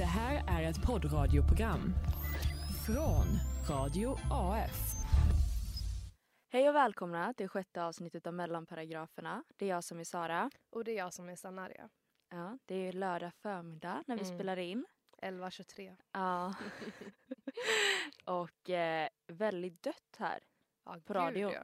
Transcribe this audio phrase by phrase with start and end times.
[0.00, 1.94] Det här är ett poddradioprogram
[2.86, 3.26] från
[3.76, 4.94] Radio AF.
[6.48, 9.44] Hej och välkomna till sjätte avsnittet av Mellanparagraferna.
[9.56, 10.50] Det är jag som är Sara.
[10.70, 11.88] Och det är jag som är Sanaria.
[12.28, 14.34] Ja, det är lördag förmiddag när vi Mm.
[14.38, 14.86] spelar in.
[15.22, 15.96] 11.23.
[16.12, 16.54] Ja.
[18.24, 20.40] och eh, väldigt dött här.
[20.84, 21.50] Ja, På gud, radio.
[21.52, 21.62] Ja.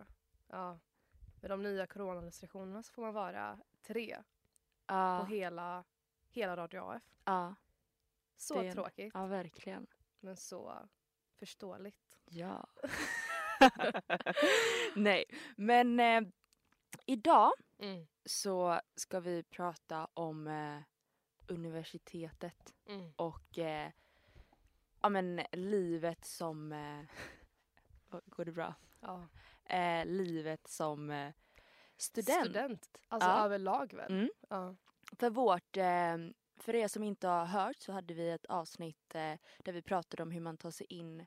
[0.48, 0.78] ja.
[1.40, 4.16] Med de nya coronarestriktionerna så får man vara tre
[4.86, 5.84] på Ja, hela,
[6.30, 7.02] hela Radio AF.
[7.24, 7.54] ja,
[8.36, 9.86] Så Det är- tråkigt, ja, verkligen.
[10.20, 10.88] men så
[11.38, 12.18] förståeligt.
[12.24, 12.66] Ja.
[14.96, 15.24] Nej,
[15.56, 16.20] men eh,
[17.06, 18.06] idag Mm.
[18.24, 20.78] så ska vi prata om eh,
[21.48, 23.12] universitetet Mm.
[23.16, 23.90] och eh,
[25.02, 26.72] ja, men livet som...
[26.72, 27.02] Eh,
[28.26, 28.74] går det bra?
[29.00, 29.28] Ja.
[29.64, 31.32] Eh, livet som eh,
[31.96, 32.44] student.
[32.46, 33.44] Student, alltså Ja.
[33.44, 34.12] överlag väl?
[34.12, 34.30] Mm.
[34.48, 34.76] Ja.
[35.18, 35.76] För vårt,
[36.56, 40.22] för er som inte har hört så hade vi ett avsnitt eh, där vi pratade
[40.22, 41.26] om hur man tar sig in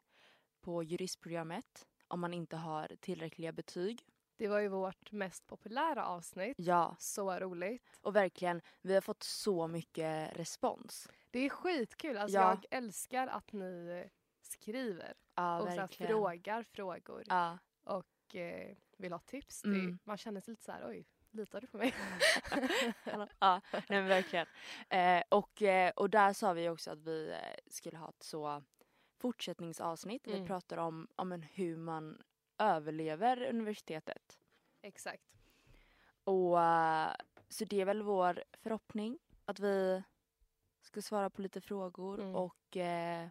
[0.62, 4.06] på juristprogrammet om man inte har tillräckliga betyg.
[4.38, 6.56] Det var ju vårt mest populära avsnitt.
[6.60, 7.98] Ja, Så roligt.
[8.02, 11.08] och verkligen, vi har fått så mycket respons.
[11.32, 12.18] Det är skitkul.
[12.18, 12.50] Alltså Ja.
[12.50, 14.10] Jag älskar att ni
[14.42, 16.08] skriver Ja, och så verkligen.
[16.10, 19.62] frågar frågor Ja, och eh, vill ha tips.
[19.62, 20.00] Det, Mm.
[20.04, 21.94] man känner sig lite så här, oj, litar du på mig?
[23.42, 24.46] ja nej men verkligen.
[24.90, 27.38] Eh, och, eh, och där sa vi också att vi eh,
[27.72, 28.64] skulle ha ett så
[29.18, 30.24] fortsättningsavsnitt.
[30.24, 30.48] där Vi Mm.
[30.48, 32.22] pratar om, om en hur man
[32.58, 34.40] överlever universitetet.
[34.82, 35.24] Exakt.
[36.24, 37.12] Och eh,
[37.50, 40.04] så det är väl vår förhoppning att vi
[40.82, 42.36] ska svara på lite frågor Mm.
[42.36, 43.28] och eh,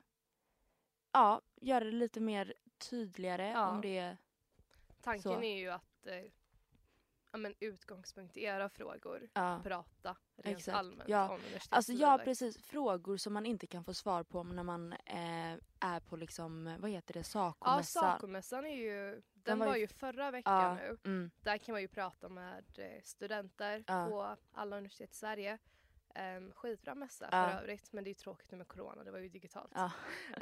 [1.12, 3.68] ja, göra det lite mer tydligare Ja.
[3.70, 4.16] om det.
[5.00, 5.42] Tanken Så.
[5.42, 6.24] är ju att eh,
[7.30, 9.60] ja, men utgångspunkt i era frågor Ja.
[9.64, 10.76] prata rent Exakt.
[10.78, 11.30] allmänt Ja.
[11.34, 11.40] om.
[11.68, 12.62] Alltså ja, precis.
[12.66, 16.90] Frågor som man inte kan få svar på när man eh, är på liksom, vad
[16.90, 18.02] heter det, Ja, Sacomässan.
[18.02, 20.74] Sacomässan är ju, den, var var, ju- ju förra veckan Ja.
[20.74, 20.98] nu.
[21.04, 25.58] Mm, Där kan man ju prata med eh, studenter på alla universitet i Sverige.
[26.38, 27.50] Um, skitbra mässa Ja.
[27.50, 29.72] för övrigt, men det är ju tråkigt nu med corona, det var ju digitalt.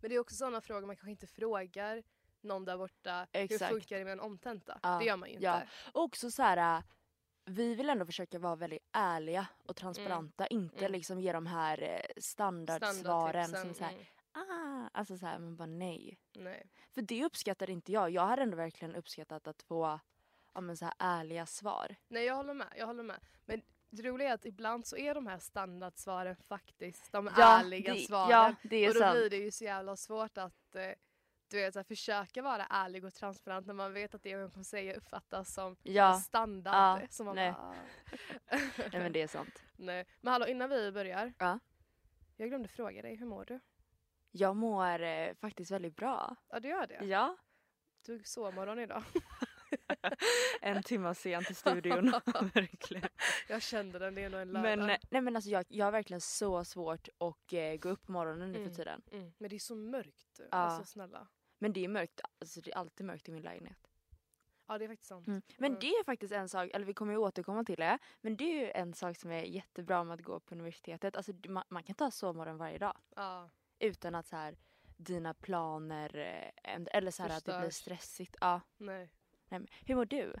[0.00, 2.02] men det är också sådana frågor man kanske inte frågar
[2.42, 3.26] någon där borta.
[3.32, 3.62] Exakt.
[3.62, 4.78] Hur funkar det med en omtenta?
[4.82, 4.98] Ja.
[4.98, 5.44] Det gör man ju inte.
[5.46, 5.62] Ja.
[5.92, 6.82] Och också så här, äh,
[7.44, 10.46] vi vill ändå försöka vara väldigt ärliga och transparenta.
[10.46, 10.92] Inte Mm.
[10.92, 15.56] liksom ge de här eh, standardsvaren som så här, mm, ah, alltså så här, men
[15.56, 16.18] bara nej.
[16.32, 16.66] nej.
[16.94, 18.10] För det uppskattar inte jag.
[18.10, 20.00] Jag har ändå verkligen uppskattat att få
[20.54, 21.96] ja, men så här ärliga svar.
[22.08, 23.20] Nej jag håller med, jag håller med.
[23.44, 27.94] Men det roliga är att ibland så är de här standardsvaren faktiskt de Ja, ärliga
[27.94, 28.30] det- svaren.
[28.30, 29.14] ja, det är och då sant.
[29.14, 30.90] blir det ju så jävla svårt att eh,
[31.50, 34.50] du vet, så här, försöka vara ärlig och transparent när man vet att det man
[34.50, 36.74] kommer säga uppfattas som Ja, standard.
[37.02, 37.52] ja, som man nej.
[37.52, 37.74] bara,
[38.76, 39.62] nej men det är sant.
[39.76, 40.06] nej.
[40.20, 41.32] Men hallå innan vi börjar.
[41.38, 41.58] Ja.
[42.36, 43.60] Jag glömde fråga dig, hur mår du?
[44.30, 46.36] Jag mår eh, faktiskt väldigt bra.
[46.48, 47.04] Ja du gör det?
[47.04, 47.36] Ja.
[48.06, 49.02] Du tog sovmorgon idag.
[50.60, 52.10] En timme sent till studion.
[52.54, 53.08] verkligen.
[53.48, 54.78] Jag kände den, det är nog en lördag.
[54.78, 58.06] Men, eh, nej, men alltså jag, jag har verkligen så svårt att eh, gå upp
[58.06, 58.70] på morgonen nu Mm.
[58.70, 59.02] för tiden.
[59.12, 59.32] mm.
[59.38, 60.38] men det är så mörkt.
[60.38, 60.46] Ja.
[60.50, 61.28] Alltså snälla.
[61.62, 63.86] Men det är mörkt, alltså det är alltid mörkt i min lägenhet.
[64.66, 65.26] Ja det är faktiskt sant.
[65.28, 65.42] Mm.
[65.58, 68.44] Men det är faktiskt en sak, eller vi kommer ju återkomma till det, men det
[68.44, 71.16] är ju en sak som är jättebra med att gå på universitetet.
[71.16, 73.50] Alltså man, man kan ta sovmorgon varje dag Ja.
[73.78, 74.56] utan att så här
[74.96, 76.16] dina planer,
[76.64, 77.74] eh, eller så här att det blir Förstörs.
[77.82, 78.36] stressigt.
[78.40, 78.60] Ja.
[78.76, 79.10] Nej.
[79.48, 80.34] Nej, hur mår du?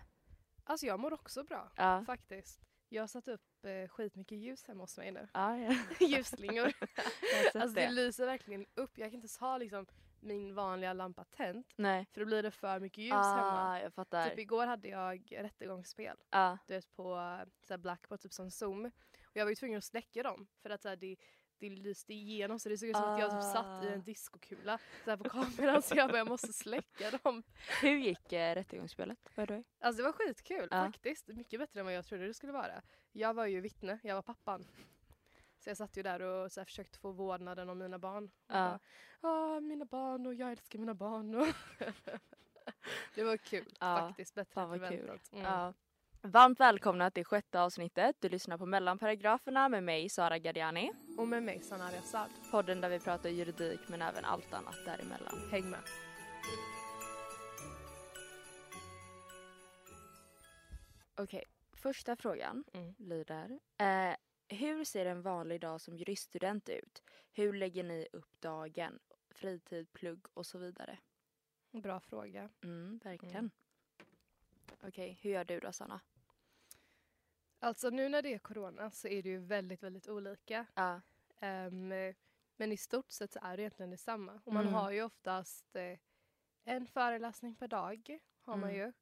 [0.64, 1.72] Alltså jag mår också bra.
[1.76, 2.04] Ja.
[2.06, 2.60] Faktiskt.
[2.88, 5.28] Jag har satt upp eh, skitmycket ljus hemma hos mig nu.
[5.34, 5.74] Ja, ja.
[6.06, 6.72] Ljusslingor.
[7.54, 7.90] Alltså det det.
[7.90, 8.98] lyser verkligen upp.
[8.98, 9.86] Jag kan inte ha liksom
[10.20, 11.64] min vanliga lampa tänd.
[11.76, 12.06] Nej.
[12.12, 13.62] För då blir det för mycket ljus hemma.
[13.68, 14.28] Ah, jag fattar.
[14.30, 16.16] Typ igår hade jag rättegångsspel.
[16.30, 16.58] Ja.
[16.66, 18.84] Du vet på så Blackboard, typ som Zoom.
[19.22, 20.46] Och jag var ju tvungen att släcka dem.
[20.62, 21.16] För att så här, det,
[21.58, 23.92] det lyste igenom så det såg ut som att jag typ satt i Ah.
[23.92, 25.82] en diskokula så här på kameran.
[25.82, 27.42] så jag bara, jag måste släcka dem.
[27.82, 29.18] Hur gick eh, rättegångsspelet?
[29.80, 30.84] Alltså det var skitkul Ja.
[30.84, 31.28] faktiskt.
[31.28, 32.82] Mycket bättre än vad jag trodde det skulle vara.
[33.12, 34.66] Jag var ju vittne, jag var pappan.
[35.60, 38.30] Så jag satt ju där och så här försökte få vårdnaden om mina barn.
[38.46, 38.78] Ja.
[39.20, 41.34] bara, ah, mina barn och jag älskar mina barn.
[41.40, 41.46] Och
[43.14, 44.34] det var kul Ja, faktiskt.
[44.34, 45.32] Bättre än förväntat.
[45.32, 45.44] Mm.
[45.44, 45.72] Ja.
[46.22, 48.16] Varmt välkomna till sjätte avsnittet.
[48.20, 50.92] Du lyssnar på Mellanparagraferna med mig Sara Gadiani.
[51.18, 52.30] Och med mig Sanna Assad.
[52.50, 55.38] Podden där vi pratar juridik men även allt annat däremellan.
[55.50, 55.80] Häng med.
[61.16, 62.94] Okej, första frågan Mm.
[62.98, 63.58] lyder.
[63.78, 64.14] Eh,
[64.50, 67.02] hur ser en vanlig dag som juriststudent ut?
[67.32, 68.98] Hur lägger ni upp dagen?
[69.30, 70.98] Fritid, plugg och så vidare.
[71.70, 72.48] Bra fråga.
[72.64, 73.36] Mm, verkligen.
[73.36, 73.50] Mm.
[74.82, 76.00] Okej, hur gör du då Sanna?
[77.58, 80.66] Alltså nu när det är corona så är det ju väldigt, väldigt olika.
[80.74, 81.00] Ja.
[81.40, 81.88] Ehm,
[82.56, 84.40] men i stort sett så är det egentligen detsamma.
[84.44, 84.74] Och man Mm.
[84.74, 85.98] har ju oftast eh,
[86.64, 88.18] en föreläsning per dag.
[88.42, 88.80] har man Mm.
[88.80, 88.92] ju.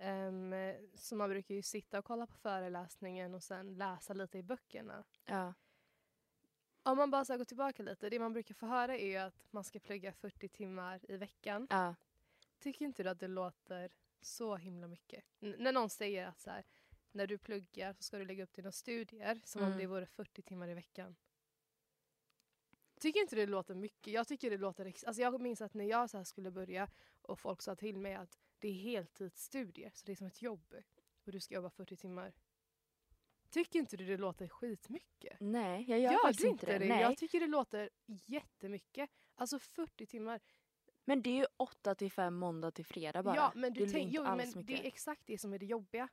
[0.00, 0.54] Ehm,
[0.94, 5.04] så man brukar ju sitta och kolla på föreläsningen och sen läsa lite i böckerna.
[5.24, 5.54] Ja.
[6.82, 9.64] Om man bara ska gå tillbaka lite, det man brukar få höra är att man
[9.64, 11.66] ska plugga 40 timmar i veckan.
[11.70, 11.94] Ja.
[12.58, 15.24] Tycker inte du att det låter så himla mycket?
[15.40, 16.64] N- när någon säger att så här,
[17.12, 19.78] när du pluggar så ska du lägga upp dina studier som om Mm.
[19.78, 21.16] det vore 40 timmar i veckan.
[23.00, 24.12] Tycker inte det låter mycket?
[24.12, 24.84] Jag tycker det låter...
[24.86, 26.88] Alltså jag minns att när jag så här skulle börja
[27.22, 30.74] och folk sa till mig att det är heltidsstudier, så det är som ett jobb
[31.24, 32.32] och du ska jobba 40 timmar.
[33.50, 35.36] Tycker inte du det låter skitmycket?
[35.40, 36.78] Nej, jag gör Gör faktiskt inte det.
[36.78, 36.88] det?
[36.88, 37.00] Nej.
[37.02, 37.90] Jag tycker det låter
[38.26, 39.10] jättemycket.
[39.34, 40.40] Alltså 40 timmar.
[41.04, 43.36] Men det är ju 8 till 5 måndag till fredag bara.
[43.36, 45.66] Ja, men, det du är tänk, jo, men det är exakt det som är det
[45.66, 46.08] jobbiga.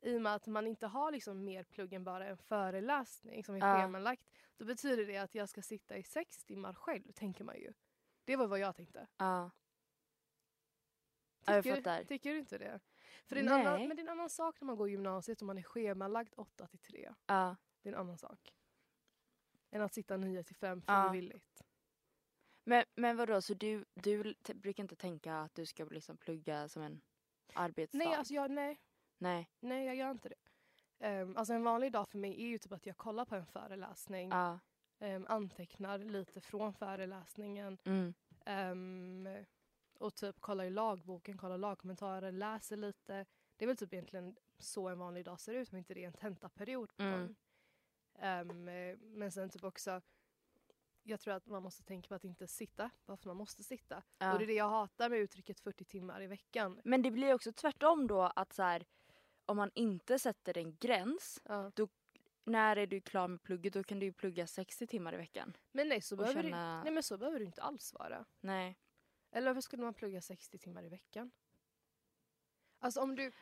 [0.00, 3.54] I och med att man inte har liksom mer plugg än bara en föreläsning som
[3.54, 3.76] är Ja.
[3.80, 4.30] schemalagt.
[4.56, 7.72] Då betyder det att jag ska sitta i sex timmar själv, tänker man ju.
[8.24, 9.06] Det var vad jag tänkte.
[9.16, 9.50] Ja.
[11.46, 12.04] Ja, jag Tycker, fattar.
[12.04, 12.80] tycker du inte det?
[13.26, 13.88] För det är en annan, Nej.
[13.88, 16.66] men det är en annan sak när man går gymnasiet och man är schemalagd 8
[16.66, 17.14] till 3.
[17.26, 17.56] Ja.
[17.82, 18.54] Det är en annan sak.
[19.70, 21.08] Än att sitta 9 till 5 Ja.
[21.10, 21.62] frivilligt.
[22.64, 26.68] Men, men vadå, så du, du t- brukar inte tänka att du ska liksom plugga
[26.68, 27.00] som en
[27.54, 27.98] arbetsdag?
[27.98, 28.80] Nej, alltså jag, nej,
[29.18, 29.50] Nej.
[29.60, 30.36] nej, jag gör inte det.
[31.22, 33.46] Um, alltså en vanlig dag för mig är ju typ att jag kollar på en
[33.46, 34.32] föreläsning,
[34.98, 38.14] ehm, antecknar lite från föreläsningen Mm.
[38.46, 39.28] ehm,
[39.98, 43.26] och typ kollar i lagboken, kollar lagkommentarer, läser lite.
[43.56, 46.06] Det är väl typ egentligen så en vanlig dag ser ut om inte det är
[46.06, 47.20] en tentaperiod på Mm.
[47.20, 47.36] gång.
[48.18, 48.44] Eh,
[49.00, 50.00] men sen typ också,
[51.02, 54.02] jag tror att man måste tänka på att inte sitta bara för man måste sitta.
[54.18, 54.32] Ja.
[54.32, 56.80] Och det är det jag hatar med uttrycket 40 timmar i veckan.
[56.84, 58.84] Men det blir också tvärtom då att så här,
[59.44, 61.70] om man inte sätter en gräns, Ja.
[62.44, 65.56] när är du klar med plugget då kan du ju plugga 60 timmar i veckan.
[65.72, 68.24] Men nej så, behöver känna- det, nej men så behöver det inte alls vara.
[68.40, 68.76] Nej.
[69.36, 71.30] Eller varför skulle man plugga 60 timmar i veckan?
[72.78, 73.32] Alltså om du,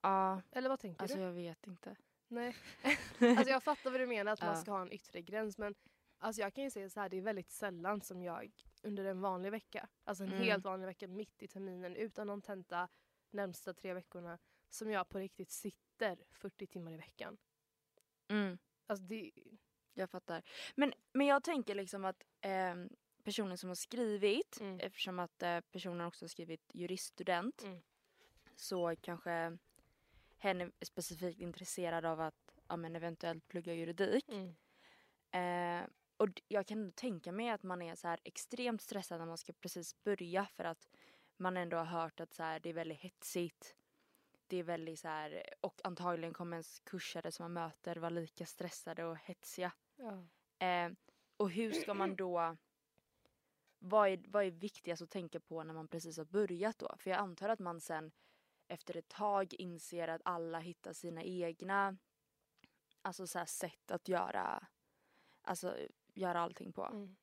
[0.00, 1.22] Ja, eller vad tänker alltså du?
[1.22, 1.96] jag vet inte.
[2.28, 2.56] Nej.
[3.20, 5.74] alltså jag fattar vad du menar att man ska ha en yttre gräns men
[6.18, 8.52] alltså jag kan ju säga så här, det är väldigt sällan som jag
[8.82, 10.42] under en vanlig vecka, alltså en Mm.
[10.42, 12.88] helt vanlig vecka mitt i terminen utan någon tenta
[13.30, 14.38] närmsta tre veckorna
[14.68, 17.38] som jag på riktigt sitter 40 timmar i veckan.
[18.28, 18.58] Mm.
[18.86, 19.30] Alltså det,
[19.94, 20.42] Jag fattar.
[20.74, 22.74] Men, men jag tänker liksom att eh,
[23.24, 24.80] personen som har skrivit, Mm.
[24.80, 27.80] eftersom att eh, personen också har skrivit juriststudent, Mm.
[28.56, 29.58] så kanske
[30.38, 34.24] hen är specifikt intresserad av att ja, men eventuellt plugga juridik.
[34.28, 34.54] mm.
[35.32, 35.86] Eh,
[36.16, 39.52] och jag kan tänka mig att man är så här extremt stressad när man ska
[39.52, 40.88] precis börja för att
[41.36, 43.76] man ändå har hört att så här, det är väldigt hetsigt.
[44.46, 48.46] Det är väldigt så här, och antagligen kommer ens kursare som man möter vara lika
[48.46, 49.72] stressade och hetsiga.
[49.96, 50.24] ja.
[50.66, 50.90] Eh,
[51.36, 52.56] och hur ska man då...
[53.82, 56.94] Vad är, vad är viktigast att tänka på när man precis har börjat då?
[56.98, 58.12] För jag antar att man sen
[58.68, 61.96] efter ett tag inser att alla hittar sina egna
[63.02, 64.66] alltså så sätt att göra,
[65.42, 65.76] alltså,
[66.14, 66.84] göra allting på.
[66.84, 67.16] Mm.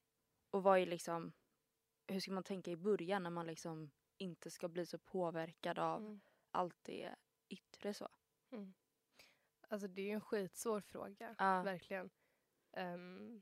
[0.50, 1.34] Och vad är liksom...
[2.08, 6.02] Hur ska man tänka i början när man liksom inte ska bli så påverkad av
[6.02, 6.20] Mm.
[6.52, 7.16] allt det
[7.50, 8.10] yttre så?
[8.52, 8.74] Mm.
[9.70, 11.62] Alltså det är ju en skitsvår fråga, Ja.
[11.64, 12.10] verkligen.
[12.72, 13.42] Ehm,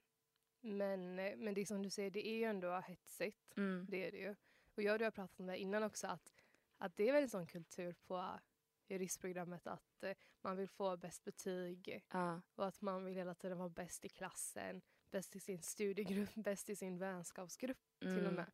[0.65, 3.57] men, eh, men det är som du säger, det är ju ändå hetsigt.
[3.57, 3.85] Mm.
[3.89, 4.35] Det är det ju.
[4.75, 6.33] Och jag och du har pratat om det innan också att,
[6.77, 8.39] att det är väl en sån kultur på
[8.87, 12.41] juristprogrammet att eh, man vill få bäst betyg Ja.
[12.55, 14.81] och att man vill hela tiden vara bäst i klassen,
[15.11, 18.35] bäst i sin studiegrupp, bäst i sin vänskapsgrupp till och Mm.
[18.35, 18.51] med.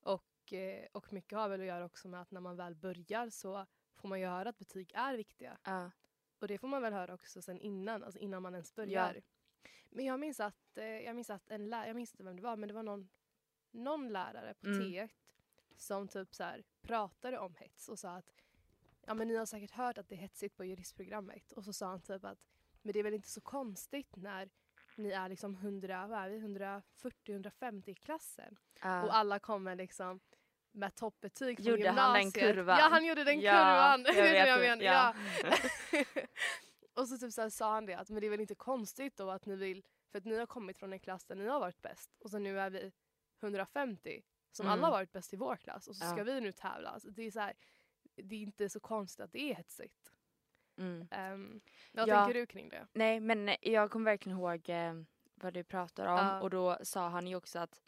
[0.00, 3.30] Och, eh, och mycket har väl att göra också med att när man väl börjar
[3.30, 5.58] så får man ju höra att betyg är viktiga.
[5.64, 5.90] Ja.
[6.38, 9.20] Och det får man väl höra också sen innan, alltså innan man ens börjar.
[9.90, 12.42] Men jag minns att, eh, jag minns att en lärare, jag minns inte vem det
[12.42, 13.08] var, men det var någon,
[13.70, 14.80] någon lärare på Mm.
[14.82, 15.08] T1
[15.76, 18.30] som typ så här pratade om hets och sa att
[19.06, 21.52] ja men ni har säkert hört att det är hetsigt på juristprogrammet.
[21.52, 22.38] Och så sa han typ att
[22.82, 24.50] men det är väl inte så konstigt när
[24.96, 28.56] ni är liksom 100, vad är vi, 140-150 i klassen.
[28.82, 29.02] Ja.
[29.04, 30.20] Och alla kommer liksom
[30.72, 32.44] med toppbetyg från Gjorde han den gymnasiet.
[32.44, 32.78] kurvan?
[32.78, 34.14] Ja, han gjorde den Ja, kurvan.
[34.16, 34.82] jag Vet jag menar?
[34.84, 35.14] ja.
[36.98, 39.30] Och så typ så sa han det att men det är väl inte konstigt då
[39.30, 41.82] att ni vill, för att ni har kommit från en klass där ni har varit
[41.82, 42.92] bäst och så nu är vi
[43.42, 44.72] 150 som Mm.
[44.78, 46.24] alla har varit bäst i vår klass och så ska Ja.
[46.24, 46.88] vi nu tävla.
[46.90, 47.54] Alltså, det är så här,
[48.14, 50.12] det är inte så konstigt att det är hetsigt.
[50.76, 51.08] Mm.
[51.32, 51.60] Um,
[51.92, 52.24] vad Ja.
[52.24, 52.86] tänker du kring det?
[52.92, 54.94] Nej men jag kommer verkligen ihåg eh,
[55.34, 56.40] vad du pratar om Ja.
[56.40, 57.82] och då sa han ju också att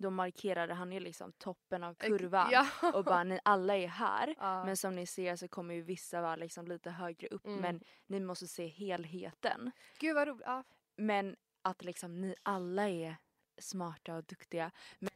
[0.00, 2.66] då markerade han ju liksom toppen av kurvan Ja.
[2.94, 4.64] och bara ni alla är här ja.
[4.64, 7.60] men som ni ser så kommer ju vissa vara liksom lite högre upp Mm.
[7.60, 9.70] men ni måste se helheten.
[9.98, 10.42] Gud vad roligt.
[10.46, 10.64] Ja.
[10.96, 13.16] Men att liksom ni alla är
[13.58, 14.70] smarta och duktiga.
[14.98, 15.10] Men,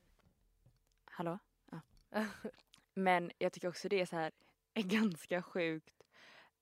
[1.05, 1.39] hallå?
[2.95, 4.33] Men jag tycker också det är så här
[4.75, 6.04] är ganska sjukt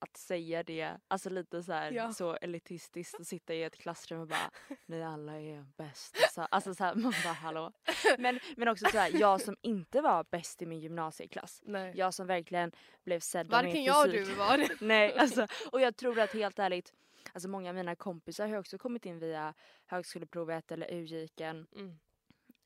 [0.03, 2.13] att säga det, alltså lite så här, Ja.
[2.13, 4.51] så elitistiskt att sitta i ett klassrum och bara
[4.85, 6.17] ni alla är bäst.
[6.23, 7.71] Alltså, alltså så här, man bara hallå.
[8.17, 11.61] Men, men också så här, jag som inte var bäst i min gymnasieklass.
[11.65, 11.93] Nej.
[11.95, 12.71] Jag som verkligen
[13.03, 14.69] blev sedd Varken jag och du var det.
[14.81, 16.93] Nej, alltså, och jag tror att helt ärligt,
[17.33, 19.53] alltså många av mina kompisar har också kommit in via
[19.85, 21.67] högskoleprovet eller UGIken.
[21.75, 21.99] Mm.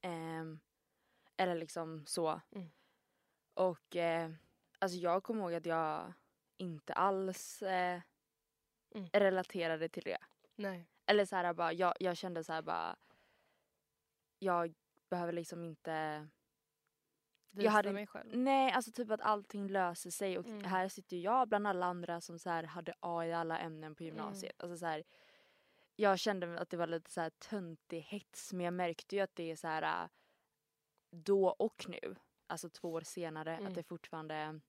[0.01, 0.59] ehm,
[1.37, 2.41] eller liksom så.
[2.55, 2.69] Mm.
[3.53, 4.31] Och eh,
[4.79, 6.13] alltså jag kommer ihåg att jag
[6.57, 8.01] inte alls eh,
[8.95, 9.09] Mm.
[9.13, 10.17] relaterade till det.
[10.55, 10.87] Nej.
[11.05, 12.95] Eller så här bara, jag, jag kände så här bara,
[14.39, 14.73] jag
[15.09, 16.27] behöver liksom inte
[17.51, 18.37] Visa hade- mig själv.
[18.37, 20.63] Nej, alltså typ att allting löser sig och Mm.
[20.63, 24.03] här sitter jag bland alla andra som så här hade A i alla ämnen på
[24.03, 24.63] gymnasiet.
[24.63, 25.03] Alltså så här,
[25.95, 29.35] jag kände att det var lite så här töntig hets men jag märkte ju att
[29.35, 30.09] det är så här äh,
[31.11, 32.15] då och nu,
[32.47, 33.67] alltså två år senare, Mm.
[33.67, 34.59] att det fortfarande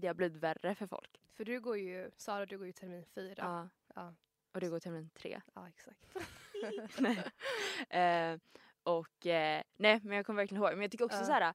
[0.00, 1.20] det har blivit värre för folk.
[1.34, 3.34] För du går ju, Sara du går ju termin fyra.
[3.36, 3.68] Ja.
[3.94, 4.14] Ja.
[4.52, 5.40] Och det går termin tre.
[5.54, 6.06] Ja exakt.
[7.90, 8.38] Eh,
[8.82, 10.72] och eh, nej men jag kommer verkligen ihåg.
[10.72, 11.24] Men jag tycker också Ja.
[11.24, 11.54] så här.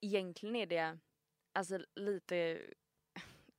[0.00, 0.98] egentligen är det
[1.52, 2.62] alltså lite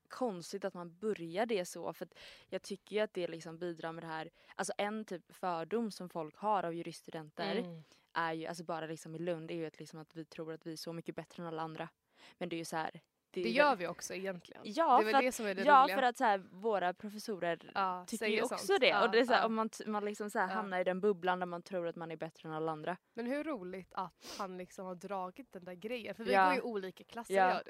[0.08, 2.08] konstigt att man börjar det så för
[2.48, 6.10] jag tycker ju att det liksom bidrar med det här, alltså en typ fördom som
[6.10, 7.84] folk har av juriststudenter Mm.
[8.14, 10.66] är ju, alltså bara liksom i Lund är ju att, liksom att vi tror att
[10.66, 11.90] vi är så mycket bättre än alla andra.
[12.38, 13.02] Men det är ju så här.
[13.44, 14.62] Det ju gör vi också egentligen.
[14.66, 15.96] Ja, det är för väl att, det som är det ja roliga.
[15.98, 18.80] för att så här, våra professorer ja, tycker ju också sånt.
[18.82, 18.88] det.
[18.88, 21.02] Ja, och det är så här, om man, man liksom så här hamnar i den
[21.02, 22.98] bubblan där man tror att man är bättre än alla andra.
[23.14, 26.16] Men hur roligt att han liksom har dragit den där grejen.
[26.16, 27.50] För vi går ju olika klasser Ja.
[27.54, 27.64] gör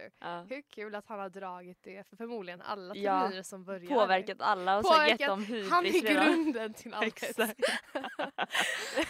[0.48, 0.56] du.
[0.56, 3.88] Hur kul att han har dragit det för förmodligen alla terminer som börjar.
[3.88, 6.26] Påverkat alla och så här gett Påverkat- dem hybris Han är redan.
[6.26, 7.24] grunden till allt.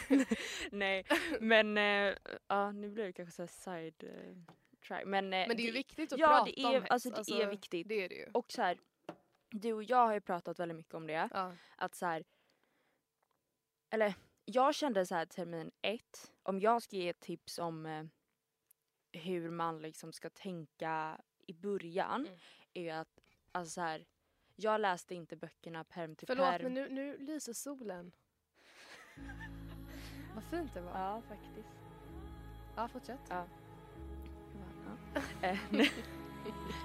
[0.71, 1.05] Nej,
[1.39, 2.13] men eh,
[2.47, 4.35] ja, nu blir det kanske så side eh,
[4.87, 5.05] track.
[5.05, 6.91] Men, eh, Men det är ju viktigt att ja, prata det är, om hets.
[6.91, 7.87] alltså, det är viktigt.
[7.87, 8.29] Det är det ju.
[8.33, 8.77] Och så här,
[9.49, 11.29] du och jag har ju pratat väldigt mycket om det.
[11.33, 11.53] Ja.
[11.75, 12.23] Att så här,
[13.89, 14.13] eller
[14.45, 18.05] jag kände så här termin ett, om jag ska ge tips om eh,
[19.21, 22.39] hur man liksom ska tänka i början Mm.
[22.73, 23.19] är att
[23.51, 24.05] alltså så här,
[24.55, 26.63] jag läste inte böckerna perm till Förlåt perm.
[26.63, 28.11] men nu, nu lyser solen.
[30.35, 30.91] Vad fint det var.
[30.99, 31.75] Ja, faktiskt.
[32.75, 33.19] Ja, fortsätt.
[33.29, 33.47] Ja.
[35.41, 35.57] Eh,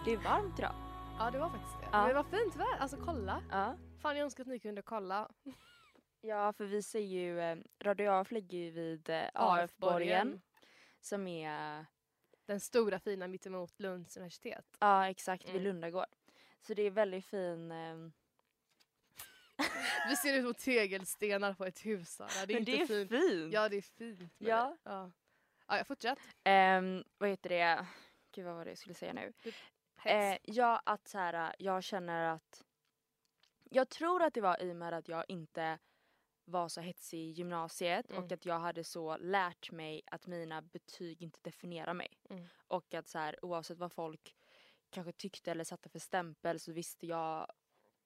[0.04, 0.74] det är varmt idag.
[1.18, 1.88] Ja det var faktiskt det.
[1.92, 2.06] Ja.
[2.06, 2.78] Men vad fint väder.
[2.78, 3.42] Alltså kolla.
[3.50, 3.76] Ja.
[4.02, 5.30] Fan jag önskar att ni kunde kolla.
[6.20, 10.40] ja, för vi ser ju, eh, Radio AF ligger ju vid eh, AF-borgen.
[11.00, 11.86] Som är,
[12.46, 14.76] Den stora fina mittemot Lunds universitet.
[14.78, 15.62] ja exakt, vid Mm.
[15.64, 16.06] Lundagård.
[16.66, 17.96] Så det är väldigt fin, eh,
[20.08, 22.28] Vi ser ut som tegelstenar på ett hus Sara.
[22.46, 23.10] Det är men inte det är fint.
[23.10, 23.52] fint.
[23.52, 24.32] Ja det är fint.
[24.38, 24.76] Ja.
[24.84, 24.90] det.
[24.90, 25.10] ja.
[25.66, 26.18] Ja, fortsätt.
[26.44, 27.86] Ehm, vad heter det,
[28.32, 29.32] gud vad var det jag skulle säga nu?
[29.44, 29.52] Eh,
[30.14, 30.44] Hets.
[30.44, 32.64] ja, att så här, jag känner att...
[33.64, 35.78] Jag tror att det var i och med att jag inte
[36.44, 38.24] var så hetsig i gymnasiet Mm.
[38.24, 42.08] och att jag hade så lärt mig att mina betyg inte definierar mig.
[42.30, 42.46] Mm.
[42.68, 44.36] Och att så här, oavsett vad folk
[44.90, 47.46] kanske tyckte eller satte för stämpel så visste jag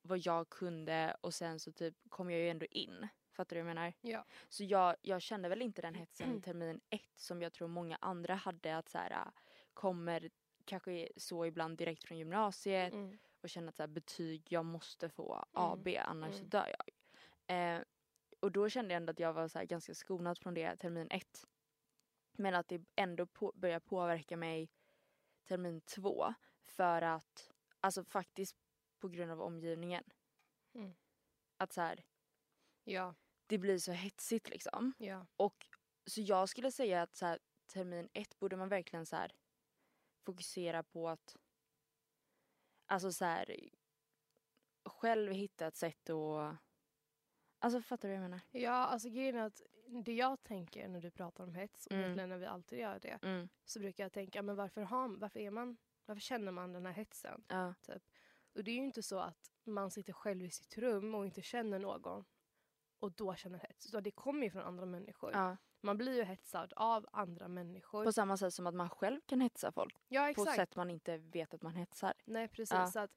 [0.02, 3.08] vad jag kunde och sen så typ kom jag ju ändå in.
[3.32, 3.92] Fattar du vad jag menar?
[4.00, 4.24] Ja.
[4.48, 7.98] Så jag, jag kände väl inte den hetsen i termin ett som jag tror många
[8.00, 9.30] andra hade att så här,
[9.74, 10.30] kommer
[10.64, 13.18] kanske så ibland direkt från gymnasiet Mm.
[13.40, 15.44] och känner att så här, betyg, jag måste få Mm.
[15.52, 16.48] AB annars Mm.
[16.48, 16.90] dör jag.
[17.76, 17.82] Eh,
[18.40, 21.08] och då kände jag ändå att jag var så här, ganska skonad från det termin
[21.10, 21.44] ett.
[22.32, 24.68] Men att det ändå på, börjar påverka mig
[25.48, 26.34] termin två
[26.66, 27.50] för att,
[27.80, 28.56] alltså faktiskt
[28.98, 30.04] på grund av omgivningen.
[30.74, 30.94] Mm.
[31.56, 32.04] Att så här,
[32.84, 33.14] Ja.
[33.46, 34.92] det blir så hetsigt liksom.
[34.98, 35.26] Ja.
[35.36, 35.66] Och
[36.06, 39.32] så jag skulle säga att så här, termin ett borde man verkligen så här,
[40.24, 41.36] fokusera på att
[42.86, 43.56] alltså så här,
[44.84, 46.56] själv hitta ett sätt att
[47.58, 48.40] Alltså fattar du vad jag menar?
[48.50, 49.62] Ja, alltså grejen är att
[50.04, 52.04] det jag tänker när du pratar om hets, och Mm.
[52.04, 53.48] egentligen när vi alltid gör det, Mm.
[53.64, 55.76] så brukar jag tänka, men varför, har, varför, är man,
[56.06, 57.44] varför känner man den här hetsen?
[57.48, 57.74] Ja.
[58.54, 61.42] Och det är ju inte så att man sitter själv i sitt rum och inte
[61.42, 62.24] känner någon
[62.98, 63.90] och då känner hets.
[63.90, 65.32] Så det kommer ju från andra människor.
[65.32, 65.56] ja.
[65.84, 68.04] Man blir ju hetsad av andra människor.
[68.04, 69.96] På samma sätt som att man själv kan hetsa folk.
[70.08, 70.56] ja, På exakt.
[70.56, 72.12] sätt man inte vet att man hetsar.
[72.24, 72.72] Nej, precis.
[72.74, 72.86] Ja.
[72.86, 73.10] Så att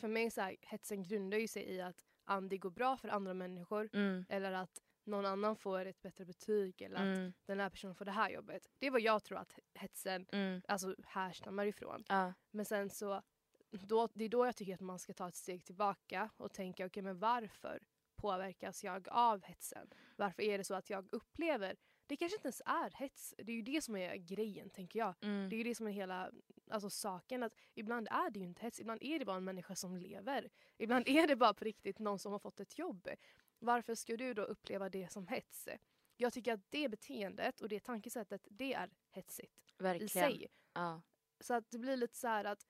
[0.00, 2.04] för mig så här, hetsen grundar ju sig i att
[2.50, 4.24] det går bra för andra människor Mm.
[4.28, 7.32] eller att någon annan får ett bättre betyg eller att Mm.
[7.46, 8.66] den här personen får det här jobbet.
[8.78, 10.62] Det är vad jag tror att hetsen Mm.
[10.68, 12.04] alltså, härstammar ifrån.
[12.08, 12.32] Ja.
[12.50, 13.22] Men sen så,
[13.70, 16.86] då, det är då jag tycker att man ska ta ett steg tillbaka och tänka,
[16.86, 17.82] okej men varför
[18.16, 19.90] påverkas jag av hetsen?
[20.16, 21.76] Varför är det så att jag upplever,
[22.06, 25.14] det kanske inte ens är hets, det är ju det som är grejen tänker jag.
[25.20, 25.48] Mm.
[25.48, 26.30] Det är ju det som är hela
[26.70, 27.42] alltså, saken.
[27.42, 30.50] Att ibland är det ju inte hets, ibland är det bara en människa som lever.
[30.78, 33.08] Ibland är det bara på riktigt någon som har fått ett jobb.
[33.58, 35.68] Varför ska du då uppleva det som hets?
[36.16, 40.08] Jag tycker att det beteendet och det tankesättet, det är hetsigt i Verkligen.
[40.08, 40.46] sig.
[40.72, 41.02] Ja.
[41.40, 42.66] Så att det blir lite så här att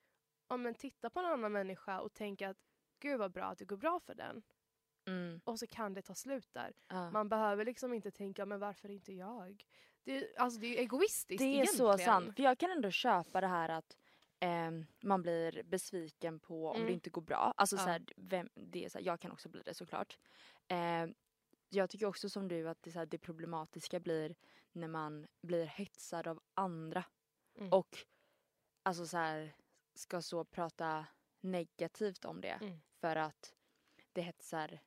[0.47, 2.59] om man tittar på en annan människa och tänker att
[2.99, 4.43] gud vad bra att det går bra för den.
[5.07, 5.41] Mm.
[5.45, 6.73] Och så kan det ta slut där.
[6.89, 7.11] Ja.
[7.11, 9.65] Man behöver liksom inte tänka men varför inte jag?
[10.05, 11.77] Det, är- alltså det är ju egoistiskt Det är egentligen.
[11.77, 12.37] så sant.
[12.37, 13.97] För jag kan ändå köpa det här att
[14.41, 16.87] ehm, man blir besviken på om Mm.
[16.87, 17.55] det inte går bra.
[17.57, 17.83] Alltså Ja.
[17.83, 20.19] så här, vem, det är så här, jag kan också bli det såklart.
[20.69, 21.15] Ehm,
[21.69, 24.35] jag tycker också som du att det, så här, det problematiska blir
[24.73, 27.05] när man blir hetsad av andra.
[27.59, 27.73] Mm.
[27.73, 27.99] Och
[28.83, 29.55] alltså så här,
[29.95, 31.07] ska så prata
[31.41, 32.49] negativt om det.
[32.63, 32.81] Mm.
[33.01, 33.55] För att
[34.13, 34.81] det hetsar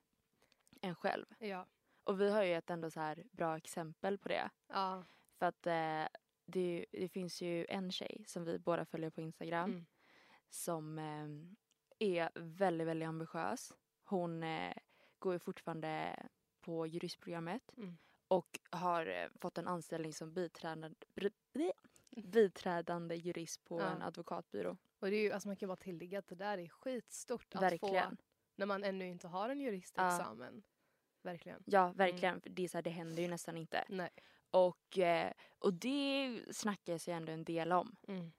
[0.80, 1.26] en själv.
[1.38, 1.66] Ja.
[2.04, 4.50] Och vi har ju ett ändå så här bra exempel på det.
[4.68, 5.04] ja.
[5.38, 9.20] För att eh, det, ju- det finns ju en tjej som vi båda följer på
[9.20, 9.86] Instagram Mm.
[10.48, 11.28] som eh,
[11.98, 13.72] är väldigt, väldigt ambitiös.
[14.04, 14.74] Hon eh,
[15.18, 16.16] går ju fortfarande
[16.60, 17.98] på juristprogrammet Mm.
[18.28, 20.90] och har eh, fått en anställning som biträdande,
[22.16, 23.86] biträdande jurist på Ja.
[23.86, 24.76] en advokatbyrå.
[24.98, 27.62] Och det är ju, alltså man kan bara tillägga att det där är skitstort att
[27.62, 28.10] Verkligen.
[28.16, 28.22] få
[28.56, 30.62] när man ännu inte har en juristexamen.
[31.22, 31.62] Verkligen.
[31.66, 32.40] Ja, verkligen.
[32.40, 33.84] För Det, är så här, det händer ju nästan inte.
[33.88, 34.10] Nej.
[34.50, 37.96] Och, eh, och det snackas ju ändå en del om.
[38.08, 38.32] Mm.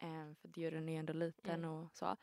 [0.00, 1.70] Eh, för juryn är ändå liten Mm.
[1.70, 2.16] och så.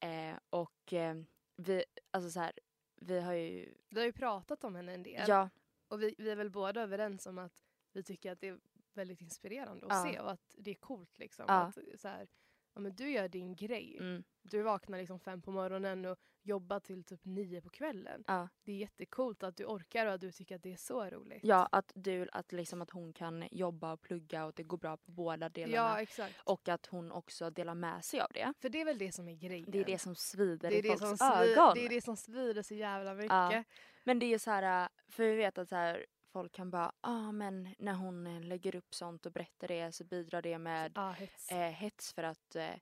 [0.00, 1.14] Eh, och eh,
[1.56, 2.52] vi, alltså så här,
[2.96, 5.24] vi har ju, Vi har ju pratat om henne en del.
[5.28, 5.50] ja,
[5.88, 8.60] Och vi, vi är väl båda överens om att vi tycker att det är
[8.94, 10.12] väldigt inspirerande att Ja.
[10.12, 11.44] se och att det är coolt liksom.
[11.48, 11.54] Ja.
[11.54, 12.28] Att, så här,
[12.74, 13.96] ja, men du gör din grej.
[14.00, 18.24] mm, Du vaknar liksom fem på morgonen och jobbar till typ nio på kvällen.
[18.26, 21.04] ja, Det är jättekult att du orkar och att du tycker att det är så
[21.10, 21.40] roligt.
[21.42, 24.78] ja, att du, att liksom att hon kan jobba och plugga och att det går
[24.78, 25.76] bra på båda delarna.
[25.76, 26.34] ja exakt.
[26.44, 28.52] och att hon också delar med sig av det.
[28.60, 29.70] För det är väl det som är grejen.
[29.70, 31.74] Det är det som svider det är i det folks ögon.
[31.74, 33.30] Det är det som svider så jävla mycket.
[33.30, 33.64] Ja.
[34.04, 37.08] Men det är så här, för vi vet att så här, folk kan bara, ja
[37.28, 40.92] ah, men när hon eh, lägger upp sånt och berättar det så bidrar det med
[40.94, 41.52] Ja, hets.
[41.52, 42.74] eh, hets för att, ja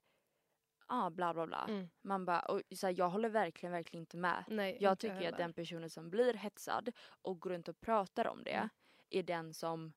[0.87, 1.65] ah, bla bla bla.
[1.69, 1.89] Mm.
[2.01, 4.43] Man bara, och så här, jag håller verkligen, verkligen inte med.
[4.47, 5.37] Nej, Jag inte tycker att heller.
[5.37, 6.91] den personen som blir hetsad
[7.21, 8.69] och går runt och pratar om det Mm.
[9.09, 9.93] är den som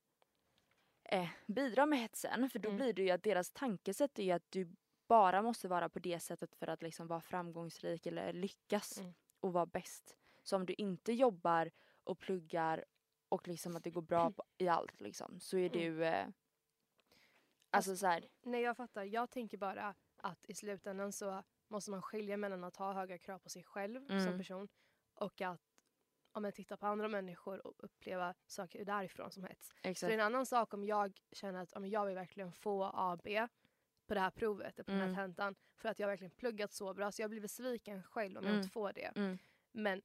[1.03, 2.49] eh, bidrar med hetsen.
[2.49, 2.77] För då Mm.
[2.77, 4.75] blir det ju att deras tankesätt är att du
[5.07, 9.13] bara måste vara på det sättet för att liksom vara framgångsrik eller lyckas Mm.
[9.39, 10.17] och vara bäst.
[10.43, 11.71] Så om du inte jobbar
[12.03, 12.85] och pluggar
[13.29, 15.79] och liksom att det går bra på, i allt liksom, så är Mm.
[15.79, 16.05] du...
[16.05, 16.27] Eh,
[17.69, 19.03] alltså så här, Nej jag fattar.
[19.03, 19.95] Jag tänker bara
[20.27, 24.07] att i slutändan så måste man skilja mellan att ha höga krav på sig själv
[24.07, 24.37] som Mm.
[24.37, 24.67] person
[25.13, 25.61] och att
[26.31, 29.67] om man tittar på andra människor och uppleva saker därifrån som hets.
[29.67, 30.13] Så det är exakt.
[30.13, 33.27] en annan sak om jag känner att men jag vill verkligen få AB
[34.07, 35.15] på det här provet, på den Mm.
[35.15, 38.43] här tentan för att jag verkligen pluggat så bra så jag blir besviken själv om
[38.43, 38.61] jag Mm.
[38.61, 39.11] inte får det.
[39.15, 39.37] Mm,
[39.71, 40.01] Men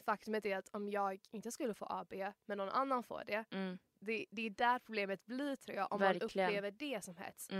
[0.00, 2.14] faktumet är att om jag inte skulle få AB
[2.46, 6.00] men någon annan får det, mm, det, det är där problemet blir tror jag om
[6.00, 6.20] Verkligen.
[6.22, 7.50] man upplever det som hets.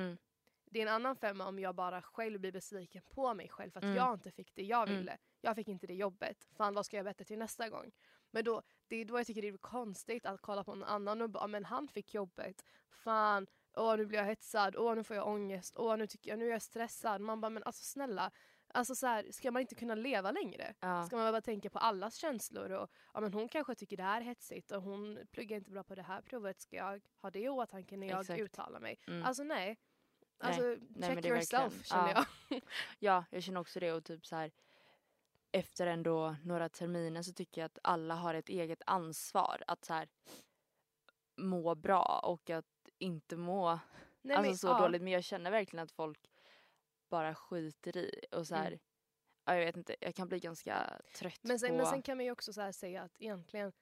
[0.73, 3.71] Mm, Det är en annan femma om jag bara själv blir besviken på mig själv
[3.71, 3.97] för att Mm.
[3.97, 4.99] jag inte fick det jag Mm.
[4.99, 5.19] ville.
[5.41, 6.47] Jag fick inte det jobbet.
[6.57, 7.93] Fan vad ska jag bättre till nästa gång?
[8.31, 11.23] Men då, det är då jag tycker det är konstigt att kolla på någon annan
[11.23, 12.65] och bara men han fick jobbet.
[12.91, 16.39] Fan, åh nu blir jag hetsad, åh nu får jag ångest, åh nu, tycker jag,
[16.39, 17.21] nu är jag stressad.
[17.21, 18.31] Man bara men alltså snälla,
[18.75, 20.75] alltså så här, ska man inte kunna leva längre?
[20.81, 24.03] ja, Ska man bara tänka på allas känslor och ja, men hon kanske tycker det
[24.03, 26.61] här är hetsigt och hon pluggar inte bra på det här provet.
[26.61, 28.41] Ska jag ha det i åtanke när jag Exakt.
[28.41, 28.99] uttalar mig?
[29.07, 29.23] mm.
[29.25, 29.77] Alltså nej.
[30.41, 32.25] Nej, Alltså men check är yourself verkligen- känner ja.
[32.49, 32.61] jag.
[32.99, 34.51] Ja, jag känner också det och typ så här
[35.53, 39.95] efter ändå några terminer så tycker jag att alla har ett eget ansvar att så
[39.95, 40.09] här
[41.37, 43.79] må bra och att inte må
[44.23, 44.79] Nej, alltså men, så ja.
[44.81, 45.03] dåligt.
[45.03, 46.31] Men jag känner verkligen att folk
[47.09, 48.79] bara skiter i och så här, Mm.
[49.45, 51.77] ja, jag vet inte, jag kan bli ganska trött Men sen, på...
[51.77, 53.73] men sen kan man ju också så här säga att egentligen